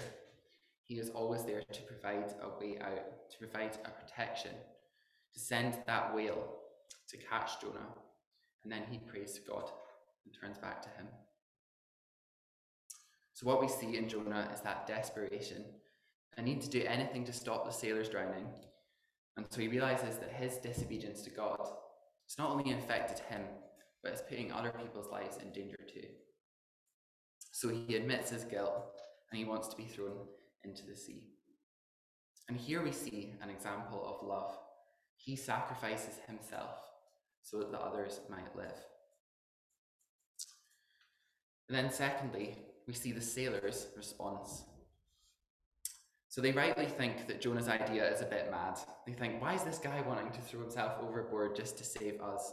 He 0.85 0.99
is 0.99 1.11
always 1.11 1.45
there 1.45 1.63
to 1.63 1.83
provide 1.83 2.35
a 2.43 2.49
way 2.61 2.79
out, 2.81 3.31
to 3.31 3.39
provide 3.39 3.77
a 3.85 3.91
protection, 3.91 4.53
to 5.35 5.41
send 5.41 5.79
that 5.87 6.15
whale 6.15 6.57
to 7.09 7.17
catch 7.17 7.61
Jonah. 7.61 7.89
And 8.63 8.73
then 8.73 8.83
he 8.91 8.99
prays 8.99 9.33
to 9.35 9.41
God 9.41 9.71
and 10.25 10.35
turns 10.35 10.59
back 10.59 10.83
to 10.83 10.89
him. 10.91 11.07
So, 13.35 13.47
what 13.47 13.61
we 13.61 13.69
see 13.69 13.97
in 13.97 14.09
Jonah 14.09 14.49
is 14.55 14.61
that 14.61 14.87
desperation, 14.87 15.65
a 16.39 16.43
need 16.43 16.63
to 16.63 16.71
do 16.71 16.83
anything 16.83 17.25
to 17.25 17.33
stop 17.33 17.67
the 17.67 17.71
sailors 17.71 18.09
drowning. 18.09 18.47
And 19.37 19.47
so 19.51 19.61
he 19.61 19.69
realizes 19.69 20.17
that 20.19 20.33
his 20.33 20.57
disobedience 20.57 21.23
to 21.23 21.31
God 21.31 21.61
has 21.61 22.39
not 22.39 22.51
only 22.51 22.73
affected 22.73 23.19
him, 23.27 23.43
but 24.03 24.13
it's 24.13 24.23
putting 24.23 24.53
other 24.53 24.71
people's 24.71 25.11
lives 25.11 25.39
in 25.39 25.53
danger 25.53 25.79
too. 25.93 26.07
So 27.53 27.69
he 27.69 27.97
admits 27.97 28.31
his 28.31 28.45
guilt 28.45 28.85
and 29.31 29.39
he 29.39 29.45
wants 29.45 29.69
to 29.69 29.77
be 29.77 29.85
thrown 29.85 30.27
into 30.65 30.87
the 30.87 30.97
sea. 30.97 31.25
And 32.49 32.57
here 32.57 32.83
we 32.83 32.93
see 32.93 33.35
an 33.43 33.51
example 33.51 34.05
of 34.07 34.27
love. 34.27 34.57
He 35.17 35.37
sacrifices 35.37 36.21
himself 36.27 36.79
so 37.43 37.59
that 37.59 37.73
the 37.73 37.81
others 37.81 38.21
might 38.31 38.55
live. 38.57 38.79
And 41.69 41.77
then, 41.77 41.91
secondly, 41.91 42.57
we 42.87 42.95
see 42.95 43.11
the 43.11 43.21
sailors' 43.21 43.89
response. 43.97 44.63
So 46.37 46.43
they 46.43 46.53
rightly 46.53 46.85
think 46.85 47.27
that 47.29 47.41
Jonah's 47.41 47.67
idea 47.67 48.07
is 48.13 48.21
a 48.21 48.27
bit 48.27 48.51
mad. 48.51 48.79
They 49.07 49.15
think, 49.15 49.41
why 49.41 49.55
is 49.55 49.63
this 49.63 49.79
guy 49.79 50.03
wanting 50.07 50.31
to 50.33 50.41
throw 50.43 50.61
himself 50.61 50.93
overboard 51.01 51.57
just 51.57 51.79
to 51.79 51.85
save 51.85 52.21
us? 52.21 52.53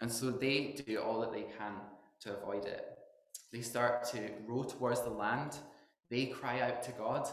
And 0.00 0.10
so 0.10 0.30
they 0.30 0.82
do 0.86 0.98
all 0.98 1.20
that 1.20 1.30
they 1.30 1.42
can 1.42 1.74
to 2.20 2.34
avoid 2.34 2.64
it. 2.64 2.86
They 3.52 3.60
start 3.60 4.04
to 4.12 4.30
row 4.46 4.62
towards 4.62 5.02
the 5.02 5.10
land. 5.10 5.58
They 6.08 6.24
cry 6.24 6.62
out 6.62 6.82
to 6.84 6.92
God, 6.92 7.28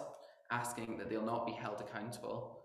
asking 0.51 0.97
that 0.97 1.09
they'll 1.09 1.25
not 1.25 1.45
be 1.45 1.53
held 1.53 1.79
accountable 1.79 2.59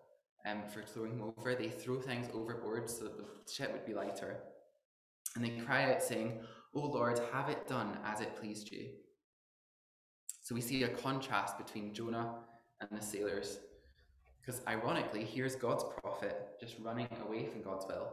um, 0.44 0.64
for 0.68 0.82
throwing 0.82 1.16
them 1.16 1.32
over. 1.38 1.54
They 1.54 1.68
throw 1.68 2.00
things 2.00 2.26
overboard 2.34 2.90
so 2.90 3.04
that 3.04 3.16
the 3.16 3.52
ship 3.52 3.72
would 3.72 3.86
be 3.86 3.94
lighter. 3.94 4.38
And 5.36 5.44
they 5.44 5.50
cry 5.50 5.92
out, 5.92 6.02
saying, 6.02 6.40
O 6.74 6.80
Lord, 6.80 7.20
have 7.32 7.48
it 7.48 7.68
done 7.68 7.96
as 8.04 8.20
it 8.20 8.34
pleased 8.34 8.72
you. 8.72 8.88
So 10.42 10.52
we 10.52 10.60
see 10.60 10.82
a 10.82 10.88
contrast 10.88 11.58
between 11.58 11.94
Jonah 11.94 12.34
and 12.90 13.00
the 13.00 13.04
sailors. 13.04 13.58
Because 14.40 14.60
ironically, 14.66 15.24
here's 15.24 15.56
God's 15.56 15.84
prophet 16.00 16.48
just 16.60 16.76
running 16.82 17.08
away 17.26 17.46
from 17.46 17.62
God's 17.62 17.86
will. 17.86 18.08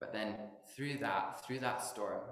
But 0.00 0.12
then 0.12 0.34
through 0.74 0.98
that, 0.98 1.44
through 1.46 1.60
that 1.60 1.84
storm, 1.84 2.22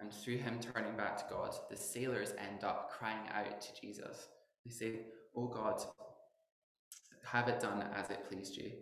and 0.00 0.12
through 0.12 0.38
him 0.38 0.58
turning 0.60 0.96
back 0.96 1.16
to 1.16 1.24
God, 1.30 1.54
the 1.70 1.76
sailors 1.76 2.32
end 2.38 2.64
up 2.64 2.90
crying 2.90 3.28
out 3.32 3.60
to 3.60 3.80
Jesus. 3.80 4.28
They 4.64 4.70
say, 4.70 5.00
Oh 5.36 5.46
God, 5.46 5.82
have 7.24 7.48
it 7.48 7.60
done 7.60 7.84
as 7.94 8.10
it 8.10 8.28
pleased 8.28 8.56
you. 8.56 8.72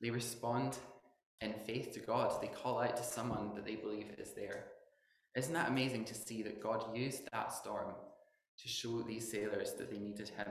They 0.00 0.10
respond 0.10 0.78
in 1.40 1.54
faith 1.66 1.92
to 1.92 2.00
God. 2.00 2.40
They 2.40 2.48
call 2.48 2.80
out 2.80 2.96
to 2.96 3.02
someone 3.02 3.54
that 3.54 3.64
they 3.64 3.76
believe 3.76 4.14
is 4.18 4.32
there. 4.34 4.66
Isn't 5.36 5.54
that 5.54 5.68
amazing 5.68 6.04
to 6.06 6.14
see 6.14 6.42
that 6.42 6.62
God 6.62 6.96
used 6.96 7.28
that 7.32 7.52
storm 7.52 7.94
to 8.58 8.68
show 8.68 9.02
these 9.02 9.30
sailors 9.30 9.74
that 9.74 9.90
they 9.90 9.98
needed 9.98 10.28
him, 10.28 10.46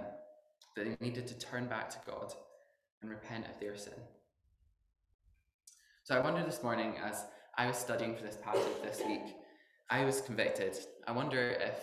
that 0.75 0.85
they 0.85 1.05
needed 1.05 1.27
to 1.27 1.37
turn 1.37 1.67
back 1.67 1.89
to 1.89 1.97
God 2.05 2.33
and 3.01 3.11
repent 3.11 3.45
of 3.45 3.59
their 3.59 3.75
sin. 3.75 3.93
So 6.03 6.15
I 6.15 6.19
wonder 6.19 6.43
this 6.43 6.63
morning, 6.63 6.95
as 7.03 7.25
I 7.57 7.67
was 7.67 7.77
studying 7.77 8.15
for 8.15 8.23
this 8.23 8.37
passage 8.43 8.81
this 8.83 9.01
week, 9.05 9.35
I 9.89 10.03
was 10.03 10.21
convicted. 10.21 10.77
I 11.07 11.11
wonder 11.11 11.55
if 11.61 11.77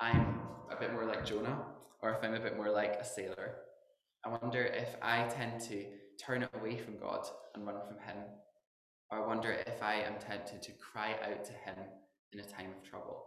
I'm 0.00 0.40
a 0.70 0.76
bit 0.76 0.92
more 0.92 1.04
like 1.04 1.24
Jonah 1.24 1.58
or 2.02 2.10
if 2.10 2.22
I'm 2.22 2.34
a 2.34 2.40
bit 2.40 2.56
more 2.56 2.70
like 2.70 2.94
a 2.94 3.04
sailor. 3.04 3.54
I 4.24 4.28
wonder 4.28 4.62
if 4.62 4.96
I 5.00 5.26
tend 5.28 5.60
to 5.62 5.84
turn 6.20 6.48
away 6.54 6.76
from 6.76 6.98
God 6.98 7.26
and 7.54 7.66
run 7.66 7.76
from 7.86 7.98
Him. 7.98 8.16
Or 9.10 9.22
I 9.22 9.26
wonder 9.26 9.52
if 9.52 9.82
I 9.82 9.94
am 9.94 10.14
tempted 10.18 10.62
to 10.62 10.72
cry 10.72 11.14
out 11.24 11.44
to 11.44 11.52
Him 11.52 11.76
in 12.32 12.40
a 12.40 12.44
time 12.44 12.70
of 12.76 12.88
trouble. 12.88 13.24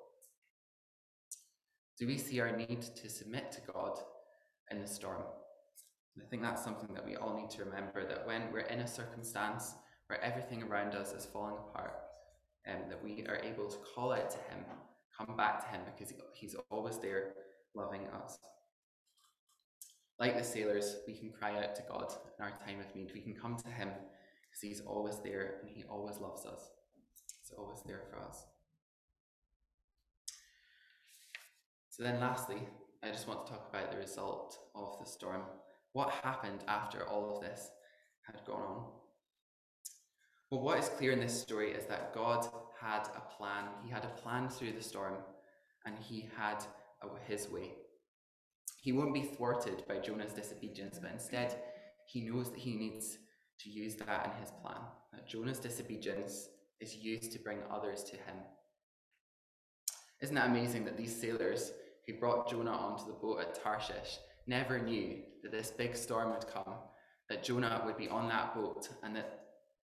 Do 1.97 2.07
we 2.07 2.17
see 2.17 2.39
our 2.39 2.55
need 2.55 2.81
to 2.81 3.09
submit 3.09 3.51
to 3.53 3.71
God 3.71 3.99
in 4.71 4.81
the 4.81 4.87
storm? 4.87 5.23
And 6.15 6.23
I 6.23 6.29
think 6.29 6.41
that's 6.41 6.63
something 6.63 6.93
that 6.93 7.05
we 7.05 7.15
all 7.15 7.35
need 7.35 7.49
to 7.51 7.63
remember 7.65 8.07
that 8.07 8.25
when 8.25 8.51
we're 8.51 8.59
in 8.59 8.79
a 8.79 8.87
circumstance 8.87 9.73
where 10.07 10.21
everything 10.21 10.63
around 10.63 10.95
us 10.95 11.11
is 11.13 11.25
falling 11.25 11.55
apart, 11.57 11.93
and 12.65 12.83
um, 12.83 12.89
that 12.89 13.03
we 13.03 13.25
are 13.27 13.41
able 13.43 13.67
to 13.67 13.77
call 13.77 14.11
out 14.11 14.29
to 14.29 14.37
Him, 14.37 14.65
come 15.17 15.35
back 15.35 15.63
to 15.63 15.71
Him 15.71 15.81
because 15.85 16.13
He's 16.33 16.55
always 16.69 16.97
there 16.97 17.33
loving 17.75 18.07
us. 18.07 18.37
Like 20.19 20.37
the 20.37 20.43
sailors, 20.43 20.97
we 21.07 21.13
can 21.17 21.31
cry 21.31 21.63
out 21.63 21.75
to 21.75 21.83
God 21.89 22.13
in 22.37 22.45
our 22.45 22.51
time 22.51 22.79
of 22.79 22.95
need. 22.95 23.11
We 23.13 23.21
can 23.21 23.35
come 23.35 23.57
to 23.57 23.67
Him 23.67 23.89
because 23.89 24.61
He's 24.61 24.81
always 24.81 25.19
there 25.19 25.55
and 25.61 25.69
He 25.69 25.83
always 25.89 26.17
loves 26.17 26.45
us. 26.45 26.69
He's 27.41 27.57
always 27.57 27.79
there 27.85 28.03
for 28.09 28.19
us. 28.21 28.45
So 31.89 32.03
then 32.03 32.19
lastly, 32.19 32.67
I 33.05 33.11
just 33.11 33.27
want 33.27 33.45
to 33.45 33.51
talk 33.51 33.69
about 33.69 33.91
the 33.91 33.99
result 33.99 34.57
of 34.73 34.97
the 34.99 35.05
storm. 35.05 35.43
What 35.93 36.09
happened 36.09 36.63
after 36.67 37.07
all 37.07 37.35
of 37.35 37.41
this 37.41 37.69
had 38.23 38.43
gone 38.47 38.63
on? 38.63 38.85
Well, 40.49 40.61
what 40.61 40.79
is 40.79 40.89
clear 40.89 41.11
in 41.11 41.19
this 41.19 41.39
story 41.39 41.71
is 41.71 41.85
that 41.85 42.15
God 42.15 42.47
had 42.81 43.07
a 43.15 43.21
plan. 43.37 43.65
He 43.83 43.91
had 43.91 44.05
a 44.05 44.21
plan 44.21 44.49
through 44.49 44.71
the 44.71 44.81
storm, 44.81 45.17
and 45.85 45.95
he 45.99 46.27
had 46.35 46.65
a, 47.03 47.31
his 47.31 47.47
way. 47.47 47.73
He 48.81 48.91
won't 48.91 49.13
be 49.13 49.21
thwarted 49.21 49.83
by 49.87 49.99
Jonah's 49.99 50.33
disobedience, 50.33 50.97
but 50.99 51.11
instead, 51.11 51.55
he 52.07 52.21
knows 52.21 52.49
that 52.49 52.59
he 52.59 52.73
needs 52.73 53.19
to 53.59 53.69
use 53.69 53.95
that 53.97 54.25
in 54.25 54.41
his 54.41 54.51
plan. 54.63 54.81
That 55.13 55.27
Jonah's 55.27 55.59
disobedience 55.59 56.49
is 56.81 56.95
used 56.95 57.31
to 57.33 57.39
bring 57.39 57.59
others 57.71 58.03
to 58.05 58.13
him. 58.13 58.37
Isn't 60.21 60.35
that 60.35 60.49
amazing 60.49 60.85
that 60.85 60.97
these 60.97 61.15
sailors 61.15 61.71
who 62.07 62.13
brought 62.13 62.49
Jonah 62.49 62.71
onto 62.71 63.05
the 63.05 63.13
boat 63.13 63.39
at 63.41 63.61
Tarshish 63.61 64.19
never 64.47 64.79
knew 64.79 65.17
that 65.43 65.51
this 65.51 65.71
big 65.71 65.95
storm 65.95 66.31
would 66.31 66.47
come, 66.47 66.75
that 67.29 67.43
Jonah 67.43 67.81
would 67.85 67.97
be 67.97 68.09
on 68.09 68.27
that 68.29 68.53
boat, 68.53 68.89
and 69.03 69.15
that 69.15 69.45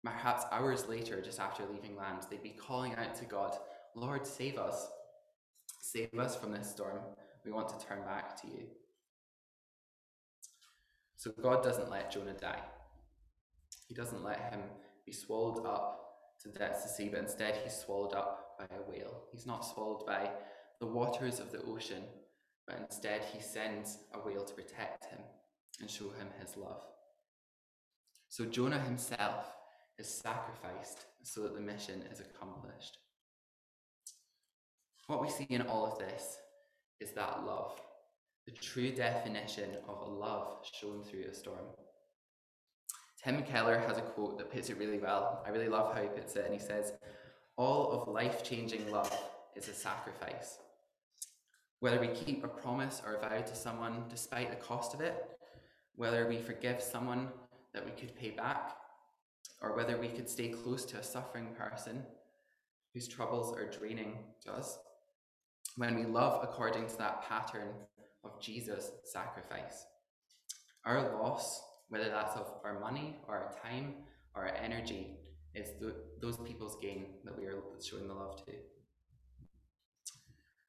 perhaps 0.03 0.45
hours 0.50 0.88
later, 0.88 1.21
just 1.21 1.41
after 1.41 1.65
leaving 1.73 1.97
land, 1.97 2.23
they'd 2.31 2.43
be 2.43 2.50
calling 2.50 2.95
out 2.95 3.15
to 3.17 3.25
God, 3.25 3.57
Lord, 3.95 4.27
save 4.27 4.59
us. 4.59 4.88
Save 5.81 6.15
us 6.19 6.37
from 6.37 6.53
this 6.53 6.71
storm. 6.71 7.00
We 7.45 7.53
want 7.53 7.69
to 7.69 7.87
turn 7.87 8.03
back 8.05 8.41
to 8.43 8.47
you. 8.47 8.67
So 11.17 11.33
God 11.43 11.62
doesn't 11.62 11.91
let 11.91 12.12
Jonah 12.12 12.35
die. 12.35 12.62
He 13.87 13.95
doesn't 13.95 14.23
let 14.23 14.53
him 14.53 14.61
be 15.05 15.12
swallowed 15.12 15.67
up 15.67 15.99
to 16.43 16.49
depths 16.50 16.85
of 16.85 16.91
sea, 16.91 17.09
but 17.09 17.21
instead 17.21 17.57
he's 17.57 17.75
swallowed 17.75 18.15
up 18.15 18.57
by 18.59 18.67
a 18.67 18.91
whale. 18.91 19.25
He's 19.33 19.47
not 19.47 19.65
swallowed 19.65 20.07
by 20.07 20.31
the 20.80 20.87
waters 20.87 21.40
of 21.40 21.50
the 21.50 21.62
ocean, 21.62 22.02
but 22.66 22.78
instead 22.78 23.23
he 23.32 23.40
sends 23.40 23.99
a 24.14 24.18
whale 24.18 24.44
to 24.44 24.54
protect 24.54 25.06
him 25.06 25.20
and 25.80 25.90
show 25.90 26.04
him 26.11 26.28
his 26.40 26.56
love. 26.56 26.82
So 28.28 28.44
Jonah 28.44 28.78
himself 28.78 29.52
is 29.99 30.08
sacrificed 30.08 31.06
so 31.23 31.42
that 31.42 31.54
the 31.54 31.61
mission 31.61 32.02
is 32.12 32.20
accomplished. 32.20 32.99
What 35.06 35.23
we 35.23 35.30
see 35.30 35.47
in 35.49 35.62
all 35.62 35.87
of 35.87 35.99
this 35.99 36.37
is 37.00 37.12
that 37.12 37.44
love, 37.47 37.80
the 38.47 38.52
true 38.52 38.90
definition 38.90 39.70
of 39.88 40.02
a 40.02 40.11
love 40.11 40.58
shown 40.80 41.02
through 41.02 41.25
a 41.30 41.35
storm. 41.35 41.64
Tim 43.23 43.42
Keller 43.42 43.78
has 43.78 43.99
a 43.99 44.02
quote 44.02 44.38
that 44.38 44.52
puts 44.52 44.70
it 44.70 44.78
really 44.78 44.99
well. 44.99 45.42
I 45.47 45.50
really 45.50 45.68
love 45.68 45.94
how 45.94 46.02
he 46.02 46.08
puts 46.08 46.37
it, 46.37 46.44
and 46.44 46.54
he 46.54 46.61
says, 46.61 46.92
All 47.56 47.90
of 47.90 48.08
life 48.08 48.44
changing 48.44 48.90
love 48.90 49.12
is 49.56 49.68
a 49.68 49.75
sacrifice. 49.75 50.58
Whether 51.80 52.00
we 52.00 52.08
keep 52.08 52.44
a 52.44 52.49
promise 52.49 53.00
or 53.06 53.14
a 53.14 53.20
vow 53.20 53.40
to 53.40 53.54
someone 53.54 54.04
despite 54.08 54.50
the 54.50 54.56
cost 54.56 54.94
of 54.94 55.00
it, 55.00 55.28
whether 55.94 56.28
we 56.28 56.38
forgive 56.38 56.82
someone 56.82 57.28
that 57.73 57.85
we 57.85 57.92
could 57.92 58.16
pay 58.16 58.30
back, 58.30 58.76
or 59.61 59.76
whether 59.76 59.97
we 59.97 60.08
could 60.08 60.28
stay 60.28 60.49
close 60.49 60.85
to 60.87 60.99
a 60.99 61.02
suffering 61.02 61.49
person 61.56 62.02
whose 62.94 63.08
troubles 63.08 63.56
are 63.56 63.70
draining 63.70 64.18
to 64.44 64.52
us, 64.52 64.78
when 65.76 65.94
we 65.94 66.04
love 66.04 66.42
according 66.42 66.87
to 66.88 66.99
that 66.99 67.23
pattern 67.28 67.68
of 68.25 68.40
Jesus' 68.40 68.90
sacrifice. 69.04 69.85
Our 70.85 71.16
loss, 71.16 71.61
whether 71.88 72.08
that's 72.08 72.37
of 72.37 72.47
our 72.64 72.80
money 72.80 73.16
or 73.28 73.37
our 73.37 73.54
time 73.62 73.94
or 74.35 74.42
our 74.42 74.54
energy, 74.56 75.18
is 75.54 75.70
th- 75.80 75.94
those 76.20 76.37
people's 76.38 76.76
gain 76.80 77.06
that 77.25 77.37
we 77.37 77.44
are 77.47 77.62
showing 77.82 78.08
the 78.08 78.14
love 78.14 78.44
to. 78.47 78.52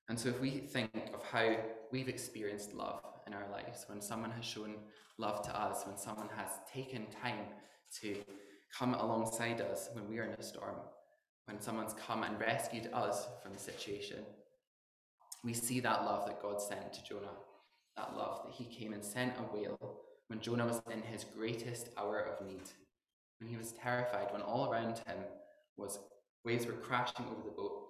And 0.09 0.19
so 0.19 0.29
if 0.29 0.41
we 0.41 0.49
think 0.49 0.91
of 1.13 1.23
how 1.23 1.55
we've 1.91 2.09
experienced 2.09 2.73
love 2.73 3.01
in 3.27 3.33
our 3.33 3.47
lives, 3.51 3.85
when 3.87 4.01
someone 4.01 4.31
has 4.31 4.43
shown 4.43 4.75
love 5.19 5.43
to 5.43 5.55
us, 5.55 5.85
when 5.85 5.97
someone 5.97 6.29
has 6.35 6.49
taken 6.73 7.05
time 7.21 7.45
to 8.01 8.17
come 8.75 8.95
alongside 8.95 9.61
us 9.61 9.89
when 9.93 10.09
we 10.09 10.17
are 10.17 10.23
in 10.23 10.31
a 10.31 10.43
storm, 10.43 10.75
when 11.45 11.61
someone's 11.61 11.93
come 11.93 12.23
and 12.23 12.39
rescued 12.39 12.89
us 12.91 13.27
from 13.43 13.53
the 13.53 13.59
situation, 13.59 14.23
we 15.43 15.53
see 15.53 15.79
that 15.79 16.03
love 16.03 16.25
that 16.27 16.41
God 16.41 16.59
sent 16.59 16.91
to 16.93 17.03
Jonah, 17.03 17.37
that 17.95 18.17
love 18.17 18.41
that 18.45 18.53
he 18.53 18.65
came 18.65 18.93
and 18.93 19.05
sent 19.05 19.33
a 19.37 19.55
whale 19.55 19.99
when 20.27 20.39
Jonah 20.39 20.65
was 20.65 20.81
in 20.91 21.01
his 21.01 21.23
greatest 21.23 21.89
hour 21.97 22.19
of 22.19 22.45
need, 22.45 22.61
when 23.39 23.49
he 23.49 23.57
was 23.57 23.73
terrified, 23.73 24.31
when 24.31 24.41
all 24.41 24.71
around 24.71 24.97
him 25.07 25.17
was 25.77 25.99
waves 26.45 26.65
were 26.65 26.73
crashing 26.73 27.25
over 27.25 27.41
the 27.43 27.55
boat, 27.55 27.87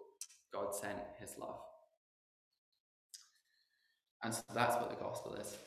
God 0.54 0.74
sent 0.74 0.98
his 1.20 1.38
love. 1.38 1.60
And 4.24 4.34
so 4.34 4.42
that's 4.54 4.76
what 4.76 4.90
the 4.90 5.04
gospel 5.04 5.36
is. 5.36 5.58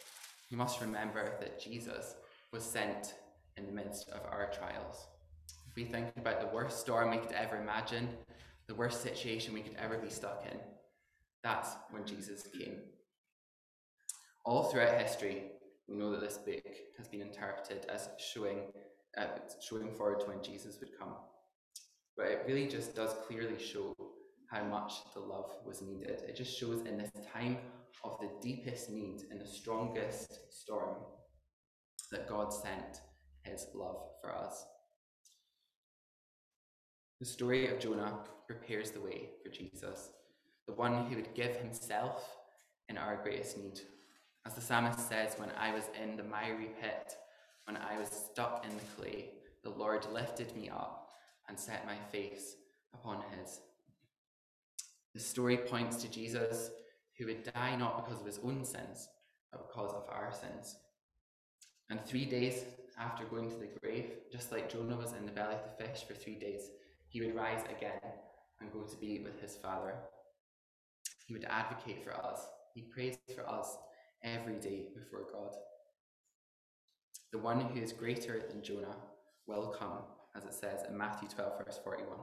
We 0.51 0.57
must 0.57 0.81
remember 0.81 1.33
that 1.41 1.61
Jesus 1.61 2.15
was 2.53 2.63
sent 2.63 3.15
in 3.57 3.67
the 3.67 3.73
midst 3.73 4.09
of 4.11 4.21
our 4.31 4.51
trials. 4.53 5.07
If 5.69 5.77
we 5.77 5.85
think 5.85 6.09
about 6.17 6.41
the 6.41 6.55
worst 6.55 6.81
storm 6.81 7.11
we 7.11 7.17
could 7.17 7.33
ever 7.33 7.57
imagine, 7.57 8.09
the 8.67 8.75
worst 8.75 9.03
situation 9.03 9.55
we 9.55 9.63
could 9.63 9.77
ever 9.77 9.97
be 9.97 10.11
stuck 10.11 10.45
in, 10.51 10.59
that's 11.43 11.71
when 11.91 12.05
Jesus 12.05 12.47
came. 12.59 12.77
All 14.45 14.65
throughout 14.65 15.01
history, 15.01 15.45
we 15.89 15.97
know 15.97 16.11
that 16.11 16.21
this 16.21 16.39
book 16.39 16.65
has 16.99 17.09
been 17.09 17.23
interpreted 17.23 17.87
as 17.91 18.11
showing, 18.19 18.73
uh, 19.17 19.27
showing 19.61 19.93
forward 19.95 20.21
to 20.21 20.27
when 20.27 20.43
Jesus 20.43 20.79
would 20.81 20.91
come. 20.99 21.15
But 22.17 22.27
it 22.27 22.45
really 22.47 22.69
just 22.69 22.95
does 22.95 23.15
clearly 23.27 23.59
show 23.59 23.97
how 24.53 24.63
much 24.65 24.93
the 25.15 25.21
love 25.21 25.51
was 25.67 25.81
needed. 25.81 26.23
It 26.29 26.37
just 26.37 26.57
shows 26.57 26.83
in 26.87 26.99
this 26.99 27.11
time 27.33 27.57
of 28.05 28.19
the 28.21 28.29
deepest 28.43 28.91
need, 28.91 29.23
in 29.31 29.39
the 29.39 29.47
strongest 29.47 30.53
storm, 30.53 30.97
that 32.11 32.29
God 32.29 32.53
sent 32.53 33.01
his 33.45 33.67
love 33.75 33.97
for 34.21 34.35
us. 34.35 34.67
The 37.21 37.27
story 37.27 37.73
of 37.73 37.81
Jonah 37.81 38.19
prepares 38.47 38.91
the 38.91 39.01
way 39.01 39.31
for 39.43 39.49
Jesus, 39.49 40.11
the 40.67 40.75
one 40.75 41.07
who 41.07 41.17
would 41.17 41.35
give 41.35 41.57
himself 41.57 42.37
in 42.89 42.99
our 42.99 43.21
greatest 43.23 43.57
need. 43.57 43.81
As 44.45 44.55
the 44.55 44.61
psalmist 44.61 45.09
says, 45.09 45.35
when 45.39 45.51
I 45.59 45.73
was 45.73 45.85
in 46.03 46.17
the 46.17 46.25
miry 46.25 46.71
pit, 46.81 47.15
when 47.65 47.77
I 47.77 47.97
was 47.99 48.09
stuck 48.09 48.67
in 48.69 48.77
the 48.77 48.85
clay, 48.97 49.31
the 49.63 49.71
Lord 49.71 50.05
lifted 50.13 50.55
me 50.55 50.69
up 50.69 51.09
and 51.49 51.59
set 51.59 51.87
my 51.87 51.97
face 52.11 52.57
upon 52.93 53.23
his. 53.39 53.61
The 55.15 55.21
story 55.21 55.59
points 55.59 55.97
to 55.97 56.11
Jesus 56.11 56.71
who 57.19 57.27
would 57.27 57.53
die 57.53 57.77
not 57.77 58.05
because 58.05 58.21
of 58.21 58.27
his 58.27 58.41
own 58.43 58.65
sins, 58.65 59.09
but 59.51 59.69
because 59.69 59.93
of 59.93 60.09
our 60.09 60.33
sins. 60.33 60.77
And 61.91 62.05
three 62.05 62.25
days 62.25 62.65
after 62.99 63.25
going 63.25 63.51
to 63.51 63.57
the 63.57 63.69
grave, 63.81 64.11
just 64.31 64.51
like 64.51 64.73
Jonah 64.73 64.97
was 64.97 65.13
in 65.13 65.27
the 65.27 65.33
belly 65.33 65.55
of 65.55 65.61
the 65.65 65.85
fish 65.85 66.05
for 66.05 66.15
three 66.15 66.37
days, 66.37 66.71
he 67.09 67.21
would 67.21 67.35
rise 67.35 67.63
again 67.65 68.01
and 68.61 68.73
go 68.73 68.81
to 68.83 68.97
be 68.97 69.21
with 69.21 69.41
his 69.41 69.57
Father. 69.57 69.95
He 71.27 71.35
would 71.35 71.45
advocate 71.45 72.03
for 72.03 72.15
us. 72.15 72.47
He 72.75 72.83
prays 72.83 73.19
for 73.35 73.49
us 73.49 73.77
every 74.25 74.59
day 74.59 74.87
before 74.95 75.27
God. 75.31 75.55
The 77.33 77.39
one 77.39 77.61
who 77.61 77.81
is 77.81 77.93
greater 77.93 78.43
than 78.49 78.63
Jonah 78.63 78.97
will 79.47 79.75
come, 79.79 79.99
as 80.35 80.45
it 80.45 80.55
says 80.55 80.81
in 80.89 80.97
Matthew 80.97 81.29
12, 81.29 81.65
verse 81.65 81.81
41. 81.85 82.17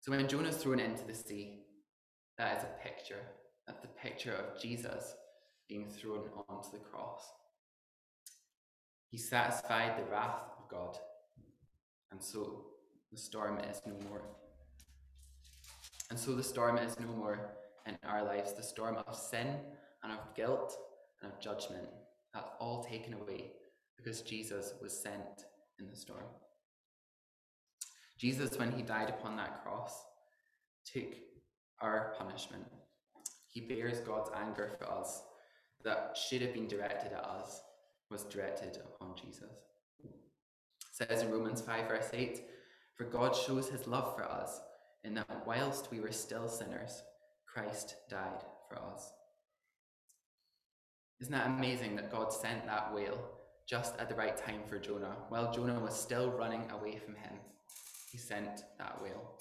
So 0.00 0.12
when 0.12 0.26
Jonah 0.28 0.48
is 0.48 0.56
thrown 0.56 0.80
into 0.80 1.04
the 1.04 1.14
sea, 1.14 1.60
that 2.38 2.56
is 2.56 2.64
a 2.64 2.82
picture. 2.82 3.20
That's 3.66 3.80
the 3.80 3.88
picture 3.88 4.32
of 4.32 4.60
Jesus 4.60 5.14
being 5.68 5.90
thrown 5.90 6.22
onto 6.48 6.70
the 6.72 6.78
cross. 6.78 7.22
He 9.10 9.18
satisfied 9.18 9.98
the 9.98 10.10
wrath 10.10 10.40
of 10.58 10.68
God, 10.70 10.96
and 12.10 12.22
so 12.22 12.64
the 13.12 13.18
storm 13.18 13.58
is 13.58 13.82
no 13.84 13.94
more. 14.08 14.22
And 16.08 16.18
so 16.18 16.34
the 16.34 16.42
storm 16.42 16.78
is 16.78 16.98
no 16.98 17.08
more 17.08 17.50
in 17.86 17.98
our 18.04 18.24
lives. 18.24 18.54
The 18.54 18.62
storm 18.62 18.96
of 19.06 19.14
sin 19.14 19.48
and 20.02 20.12
of 20.12 20.34
guilt 20.34 20.76
and 21.22 21.30
of 21.30 21.40
judgment, 21.40 21.88
that's 22.32 22.48
all 22.58 22.82
taken 22.84 23.14
away 23.14 23.52
because 23.96 24.22
Jesus 24.22 24.74
was 24.80 24.98
sent 24.98 25.44
in 25.78 25.88
the 25.88 25.96
storm. 25.96 26.24
Jesus, 28.20 28.58
when 28.58 28.70
he 28.70 28.82
died 28.82 29.08
upon 29.08 29.34
that 29.36 29.64
cross, 29.64 30.04
took 30.84 31.14
our 31.80 32.14
punishment. 32.18 32.66
He 33.46 33.62
bears 33.62 34.00
God's 34.00 34.30
anger 34.36 34.70
for 34.78 34.92
us 34.92 35.22
that 35.84 36.14
should 36.14 36.42
have 36.42 36.52
been 36.52 36.68
directed 36.68 37.12
at 37.12 37.24
us, 37.24 37.62
was 38.10 38.24
directed 38.24 38.78
upon 38.84 39.16
Jesus. 39.16 39.48
It 40.04 40.10
says 40.92 41.22
in 41.22 41.30
Romans 41.30 41.62
5, 41.62 41.88
verse 41.88 42.10
8, 42.12 42.42
For 42.94 43.04
God 43.04 43.34
shows 43.34 43.70
his 43.70 43.86
love 43.86 44.14
for 44.14 44.24
us, 44.24 44.60
in 45.02 45.14
that 45.14 45.46
whilst 45.46 45.90
we 45.90 46.00
were 46.00 46.12
still 46.12 46.46
sinners, 46.46 47.02
Christ 47.46 47.96
died 48.10 48.44
for 48.68 48.78
us. 48.82 49.12
Isn't 51.22 51.32
that 51.32 51.46
amazing 51.46 51.96
that 51.96 52.12
God 52.12 52.34
sent 52.34 52.66
that 52.66 52.94
whale 52.94 53.18
just 53.66 53.98
at 53.98 54.10
the 54.10 54.14
right 54.14 54.36
time 54.36 54.60
for 54.68 54.78
Jonah? 54.78 55.16
While 55.30 55.54
Jonah 55.54 55.80
was 55.80 55.98
still 55.98 56.30
running 56.32 56.70
away 56.70 56.98
from 56.98 57.14
him, 57.14 57.32
he 58.10 58.18
sent 58.18 58.64
that 58.78 59.00
whale. 59.02 59.38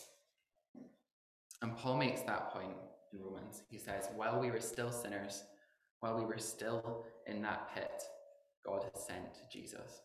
And 1.62 1.76
Paul 1.76 1.98
makes 1.98 2.22
that 2.22 2.52
point 2.54 2.78
in 3.12 3.20
Romans. 3.20 3.64
He 3.70 3.78
says, 3.78 4.10
While 4.16 4.40
we 4.40 4.52
were 4.52 4.62
still 4.62 4.92
sinners, 4.92 5.44
while 6.00 6.18
we 6.18 6.26
were 6.26 6.38
still 6.38 7.06
in 7.28 7.42
that 7.42 7.74
pit, 7.74 8.04
God 8.66 8.86
has 8.94 9.06
sent 9.06 9.50
Jesus. 9.52 10.02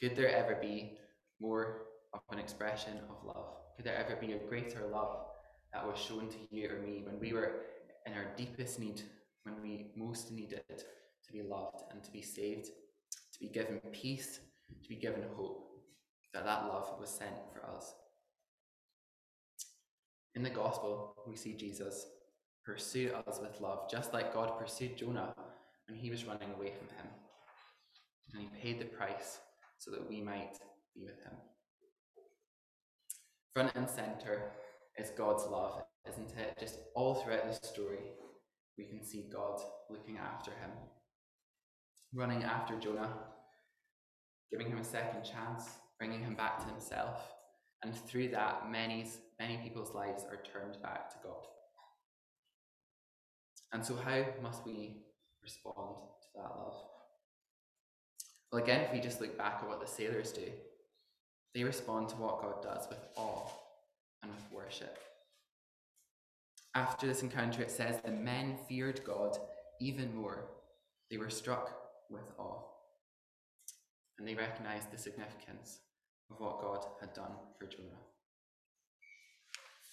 Could 0.00 0.16
there 0.16 0.34
ever 0.34 0.56
be 0.60 0.98
more 1.40 1.82
of 2.14 2.20
an 2.32 2.38
expression 2.38 2.94
of 3.10 3.24
love? 3.26 3.54
Could 3.76 3.84
there 3.84 3.96
ever 3.96 4.16
be 4.16 4.32
a 4.32 4.38
greater 4.38 4.86
love 4.90 5.26
that 5.72 5.86
was 5.86 5.98
shown 5.98 6.28
to 6.28 6.36
you 6.50 6.68
or 6.70 6.80
me 6.80 7.02
when 7.04 7.20
we 7.20 7.32
were 7.32 7.52
in 8.06 8.14
our 8.14 8.26
deepest 8.36 8.80
need, 8.80 9.02
when 9.44 9.60
we 9.62 9.92
most 9.96 10.32
needed 10.32 10.64
to 10.68 11.32
be 11.32 11.42
loved 11.42 11.82
and 11.92 12.02
to 12.02 12.10
be 12.10 12.22
saved, 12.22 12.66
to 12.66 13.40
be 13.40 13.48
given 13.48 13.80
peace, 13.92 14.40
to 14.82 14.88
be 14.88 14.96
given 14.96 15.22
hope, 15.36 15.69
that 16.34 16.44
that 16.44 16.66
love 16.66 16.94
was 17.00 17.10
sent 17.10 17.34
for 17.52 17.64
us? 17.74 17.94
In 20.34 20.42
the 20.42 20.50
gospel, 20.50 21.14
we 21.26 21.36
see 21.36 21.54
Jesus 21.54 22.06
pursue 22.64 23.12
us 23.26 23.40
with 23.40 23.60
love, 23.60 23.90
just 23.90 24.12
like 24.12 24.32
God 24.32 24.58
pursued 24.58 24.96
Jonah 24.96 25.34
when 25.88 25.98
he 25.98 26.10
was 26.10 26.24
running 26.24 26.50
away 26.56 26.72
from 26.78 26.88
him. 26.88 27.06
And 28.32 28.42
he 28.42 28.60
paid 28.60 28.80
the 28.80 28.84
price 28.84 29.38
so 29.78 29.90
that 29.90 30.08
we 30.08 30.20
might 30.20 30.56
be 30.94 31.02
with 31.04 31.22
him. 31.24 31.32
Front 33.54 33.72
and 33.74 33.88
center 33.88 34.52
is 34.96 35.10
God's 35.10 35.44
love, 35.46 35.82
isn't 36.08 36.30
it? 36.38 36.56
Just 36.60 36.76
all 36.94 37.16
throughout 37.16 37.46
the 37.46 37.66
story, 37.66 37.98
we 38.78 38.84
can 38.84 39.04
see 39.04 39.28
God 39.32 39.60
looking 39.88 40.18
after 40.18 40.52
him, 40.52 40.70
running 42.14 42.44
after 42.44 42.78
Jonah, 42.78 43.12
giving 44.50 44.68
him 44.68 44.78
a 44.78 44.84
second 44.84 45.24
chance, 45.24 45.64
bringing 46.00 46.24
him 46.24 46.34
back 46.34 46.58
to 46.58 46.66
himself. 46.66 47.20
And 47.82 47.94
through 47.94 48.28
that, 48.28 48.70
many, 48.70 49.06
many 49.38 49.58
people's 49.58 49.94
lives 49.94 50.24
are 50.24 50.42
turned 50.50 50.82
back 50.82 51.10
to 51.10 51.16
God. 51.22 51.46
And 53.72 53.84
so, 53.84 53.94
how 53.94 54.24
must 54.42 54.66
we 54.66 54.96
respond 55.42 55.96
to 56.22 56.28
that 56.34 56.56
love? 56.56 56.74
Well, 58.50 58.62
again, 58.62 58.80
if 58.80 58.92
we 58.92 59.00
just 59.00 59.20
look 59.20 59.38
back 59.38 59.60
at 59.62 59.68
what 59.68 59.80
the 59.80 59.86
sailors 59.86 60.32
do, 60.32 60.50
they 61.54 61.64
respond 61.64 62.08
to 62.08 62.16
what 62.16 62.42
God 62.42 62.62
does 62.62 62.88
with 62.88 62.98
awe 63.16 63.48
and 64.22 64.32
with 64.32 64.52
worship. 64.52 64.98
After 66.74 67.06
this 67.06 67.22
encounter, 67.22 67.62
it 67.62 67.70
says 67.70 68.00
the 68.00 68.10
men 68.10 68.56
feared 68.68 69.04
God 69.04 69.36
even 69.80 70.14
more. 70.16 70.46
They 71.10 71.18
were 71.18 71.30
struck 71.30 71.72
with 72.08 72.32
awe. 72.38 72.62
And 74.18 74.26
they 74.26 74.34
recognized 74.34 74.90
the 74.90 74.98
significance 74.98 75.78
of 76.30 76.40
what 76.40 76.60
God 76.60 76.84
had 77.00 77.12
done 77.14 77.32
for 77.58 77.66
Jonah. 77.66 78.04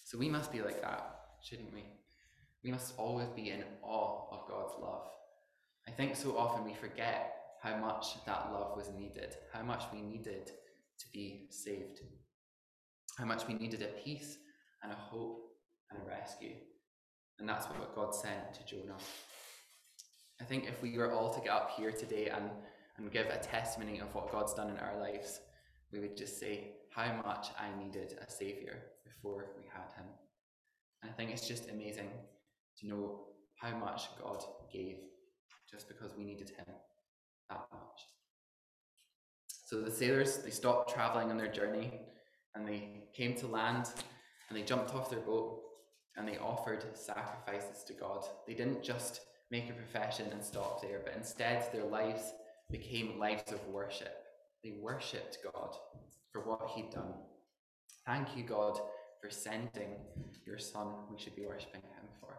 So 0.06 0.18
we 0.18 0.30
must 0.30 0.52
be 0.52 0.62
like 0.62 0.82
that, 0.82 1.20
shouldn't 1.42 1.74
we? 1.74 1.84
We 2.64 2.72
must 2.72 2.94
always 2.98 3.30
be 3.30 3.50
in 3.50 3.64
awe 3.82 4.28
of 4.32 4.48
God's 4.48 4.74
love. 4.82 5.08
I 5.88 5.92
think 5.92 6.16
so 6.16 6.38
often 6.38 6.66
we 6.66 6.74
forget 6.74 7.34
how 7.62 7.78
much 7.78 8.24
that 8.26 8.52
love 8.52 8.76
was 8.76 8.90
needed, 8.98 9.36
how 9.54 9.64
much 9.64 9.84
we 9.94 10.02
needed 10.02 10.48
to 10.48 11.06
be 11.14 11.48
saved, 11.50 12.02
how 13.18 13.26
much 13.26 13.48
we 13.48 13.54
needed 13.54 13.82
a 13.82 13.88
peace 14.04 14.38
and 14.84 14.92
a 14.92 14.96
hope 14.96 15.52
and 15.90 16.00
a 16.02 16.06
rescue. 16.06 16.56
And 17.40 17.48
that's 17.48 17.66
what 17.68 17.96
God 17.96 18.14
sent 18.14 18.54
to 18.56 18.66
Jonah. 18.66 18.98
I 20.42 20.44
think 20.44 20.68
if 20.68 20.82
we 20.82 20.98
were 20.98 21.12
all 21.12 21.34
to 21.34 21.42
get 21.42 21.52
up 21.52 21.72
here 21.78 21.92
today 21.92 22.30
and, 22.30 22.50
and 22.98 23.12
give 23.12 23.28
a 23.28 23.38
testimony 23.38 24.00
of 24.00 24.14
what 24.14 24.32
God's 24.32 24.54
done 24.54 24.70
in 24.70 24.78
our 24.78 25.00
lives, 25.00 25.40
we 25.92 26.00
would 26.00 26.18
just 26.18 26.40
say 26.40 26.74
how 26.90 27.22
much 27.26 27.48
I 27.60 27.68
needed 27.82 28.18
a 28.26 28.30
Saviour 28.30 28.76
before 29.06 29.48
we 29.58 29.64
had 29.72 29.94
Him. 29.96 30.06
And 31.02 31.12
I 31.12 31.14
think 31.14 31.32
it's 31.32 31.48
just 31.48 31.70
amazing 31.70 32.10
to 32.80 32.88
know 32.88 33.22
how 33.56 33.76
much 33.78 34.08
God 34.22 34.44
gave 34.72 34.98
just 35.70 35.88
because 35.88 36.16
we 36.18 36.24
needed 36.24 36.50
him 36.50 36.66
that 37.50 37.68
much. 37.72 38.02
So 39.66 39.82
the 39.82 39.92
sailors, 39.92 40.38
they 40.38 40.52
stopped 40.52 40.94
traveling 40.94 41.30
on 41.30 41.38
their 41.38 41.52
journey 41.52 41.92
and 42.56 42.68
they 42.68 43.10
came 43.14 43.36
to 43.36 43.48
land 43.48 43.90
and 44.48 44.58
they 44.58 44.64
jumped 44.64 44.94
off 44.94 45.10
their 45.10 45.20
boat 45.20 45.62
and 46.16 46.28
they 46.28 46.38
offered 46.38 46.86
sacrifices 46.94 47.84
to 47.86 47.94
God. 47.94 48.26
They 48.48 48.54
didn't 48.54 48.84
just 48.84 49.22
make 49.52 49.70
a 49.70 49.74
profession 49.74 50.28
and 50.32 50.44
stop 50.44 50.82
there, 50.82 51.02
but 51.04 51.16
instead 51.16 51.72
their 51.72 51.84
lives 51.84 52.34
became 52.72 53.20
lives 53.20 53.52
of 53.52 53.66
worship. 53.68 54.24
They 54.68 54.74
worshipped 54.82 55.38
God 55.54 55.78
for 56.34 56.42
what 56.42 56.72
He'd 56.76 56.90
done. 56.92 57.14
Thank 58.06 58.36
you, 58.36 58.44
God, 58.44 58.78
for 59.22 59.30
sending 59.30 59.96
your 60.46 60.58
Son. 60.58 60.88
We 61.10 61.18
should 61.18 61.38
be 61.38 61.46
worshipping 61.46 61.80
Him 61.82 62.10
for. 62.20 62.38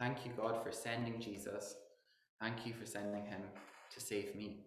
Thank 0.00 0.24
you, 0.24 0.32
God, 0.34 0.62
for 0.62 0.72
sending 0.72 1.20
Jesus. 1.20 1.74
Thank 2.40 2.64
you 2.64 2.72
for 2.72 2.86
sending 2.86 3.26
Him 3.26 3.42
to 3.92 4.00
save 4.00 4.34
me. 4.34 4.64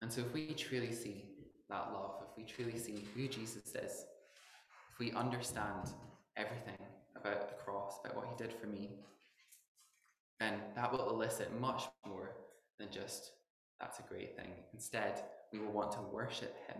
And 0.00 0.12
so, 0.12 0.20
if 0.20 0.32
we 0.32 0.54
truly 0.54 0.92
see 0.92 1.24
that 1.68 1.90
love, 1.92 2.22
if 2.22 2.36
we 2.36 2.44
truly 2.44 2.78
see 2.78 3.08
who 3.16 3.26
Jesus 3.26 3.66
is, 3.74 4.04
if 4.92 4.98
we 5.00 5.10
understand 5.10 5.90
everything 6.36 6.78
about 7.16 7.48
the 7.48 7.56
cross, 7.64 7.98
about 8.04 8.16
what 8.16 8.28
He 8.28 8.36
did 8.40 8.52
for 8.52 8.68
me, 8.68 8.90
then 10.38 10.60
that 10.76 10.92
will 10.92 11.10
elicit 11.10 11.50
much 11.60 11.82
more 12.06 12.36
than 12.78 12.92
just 12.92 13.32
that's 13.84 13.98
a 13.98 14.02
great 14.02 14.34
thing. 14.34 14.48
Instead, 14.72 15.22
we 15.52 15.58
will 15.58 15.70
want 15.70 15.92
to 15.92 16.00
worship 16.10 16.56
Him 16.66 16.78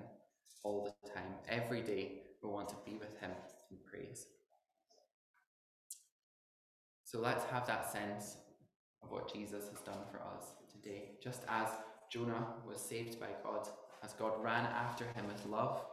all 0.62 0.84
the 0.84 1.10
time. 1.10 1.34
Every 1.50 1.82
day, 1.82 2.22
we 2.42 2.48
want 2.48 2.70
to 2.70 2.76
be 2.86 2.94
with 2.94 3.20
Him 3.20 3.30
in 3.70 3.76
praise. 3.84 4.26
So 7.04 7.20
let's 7.20 7.44
have 7.44 7.66
that 7.66 7.92
sense 7.92 8.38
of 9.02 9.10
what 9.10 9.30
Jesus 9.30 9.68
has 9.68 9.80
done 9.82 10.00
for 10.10 10.16
us 10.18 10.54
today. 10.72 11.10
Just 11.22 11.42
as 11.46 11.68
Jonah 12.10 12.46
was 12.66 12.80
saved 12.80 13.20
by 13.20 13.28
God, 13.42 13.68
as 14.02 14.14
God 14.14 14.32
ran 14.42 14.64
after 14.64 15.04
him 15.04 15.26
with 15.28 15.44
love 15.46 15.84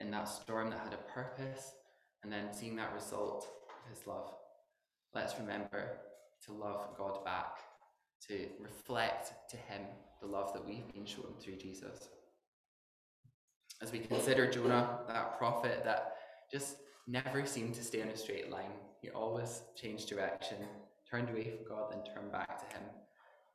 in 0.00 0.10
that 0.10 0.28
storm 0.28 0.70
that 0.70 0.80
had 0.80 0.92
a 0.92 1.12
purpose, 1.12 1.72
and 2.22 2.32
then 2.32 2.52
seeing 2.52 2.76
that 2.76 2.92
result 2.92 3.48
of 3.68 3.96
his 3.96 4.06
love, 4.06 4.34
let's 5.14 5.38
remember 5.38 5.98
to 6.44 6.52
love 6.52 6.88
God 6.98 7.24
back, 7.24 7.58
to 8.28 8.48
reflect 8.60 9.32
to 9.50 9.56
him 9.56 9.82
the 10.20 10.26
love 10.26 10.52
that 10.52 10.66
we've 10.66 10.92
been 10.92 11.06
shown 11.06 11.34
through 11.40 11.56
Jesus. 11.56 12.08
As 13.82 13.92
we 13.92 13.98
consider 13.98 14.50
Jonah, 14.50 15.00
that 15.08 15.38
prophet 15.38 15.82
that 15.84 16.14
just 16.50 16.76
never 17.06 17.44
seemed 17.44 17.74
to 17.74 17.84
stay 17.84 18.02
on 18.02 18.08
a 18.08 18.16
straight 18.16 18.50
line, 18.50 18.72
he 19.02 19.10
always 19.10 19.62
changed 19.76 20.08
direction, 20.08 20.58
turned 21.10 21.28
away 21.28 21.44
from 21.50 21.68
God, 21.68 21.90
then 21.90 22.14
turned 22.14 22.32
back 22.32 22.58
to 22.58 22.76
him. 22.76 22.84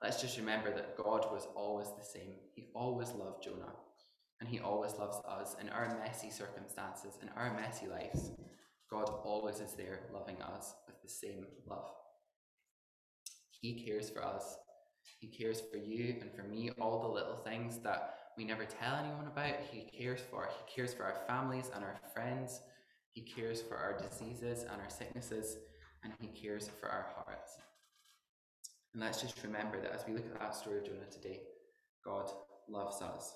Let's 0.01 0.21
just 0.21 0.37
remember 0.37 0.73
that 0.73 0.97
God 0.97 1.25
was 1.31 1.47
always 1.55 1.87
the 1.97 2.03
same. 2.03 2.33
He 2.55 2.67
always 2.75 3.09
loved 3.11 3.43
Jonah, 3.43 3.73
and 4.39 4.49
he 4.49 4.59
always 4.59 4.93
loves 4.93 5.17
us 5.27 5.55
in 5.61 5.69
our 5.69 5.97
messy 6.03 6.29
circumstances, 6.29 7.17
in 7.21 7.29
our 7.35 7.53
messy 7.59 7.87
lives. 7.87 8.31
God 8.89 9.09
always 9.23 9.59
is 9.59 9.73
there 9.73 10.01
loving 10.13 10.41
us 10.41 10.75
with 10.85 11.01
the 11.01 11.09
same 11.09 11.45
love. 11.67 11.89
He 13.49 13.85
cares 13.85 14.09
for 14.09 14.23
us. 14.23 14.57
He 15.19 15.27
cares 15.27 15.61
for 15.71 15.77
you 15.77 16.15
and 16.21 16.31
for 16.33 16.43
me, 16.43 16.71
all 16.79 17.01
the 17.01 17.07
little 17.07 17.37
things 17.37 17.77
that 17.79 18.15
we 18.37 18.43
never 18.43 18.65
tell 18.65 18.95
anyone 18.95 19.27
about. 19.27 19.55
He 19.71 19.81
cares 19.97 20.21
for. 20.29 20.49
He 20.49 20.73
cares 20.75 20.93
for 20.93 21.03
our 21.03 21.21
families 21.27 21.69
and 21.73 21.83
our 21.83 21.99
friends. 22.13 22.61
He 23.11 23.21
cares 23.21 23.61
for 23.61 23.77
our 23.77 23.97
diseases 23.97 24.63
and 24.63 24.81
our 24.81 24.89
sicknesses, 24.89 25.57
and 26.03 26.13
He 26.19 26.27
cares 26.27 26.69
for 26.79 26.89
our 26.89 27.07
hearts. 27.15 27.57
And 28.93 29.03
let's 29.03 29.21
just 29.21 29.43
remember 29.43 29.81
that 29.81 29.91
as 29.91 30.05
we 30.07 30.13
look 30.13 30.25
at 30.25 30.39
that 30.39 30.55
story 30.55 30.79
of 30.79 30.85
Jonah 30.85 31.09
today, 31.11 31.41
God 32.03 32.29
loves 32.69 33.01
us 33.01 33.35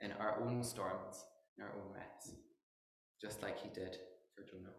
in 0.00 0.12
our 0.12 0.40
own 0.40 0.64
storms, 0.64 1.24
in 1.56 1.64
our 1.64 1.70
own 1.70 1.92
mess, 1.92 2.34
just 3.20 3.42
like 3.42 3.60
He 3.60 3.68
did 3.68 3.96
for 4.34 4.42
Jonah. 4.42 4.72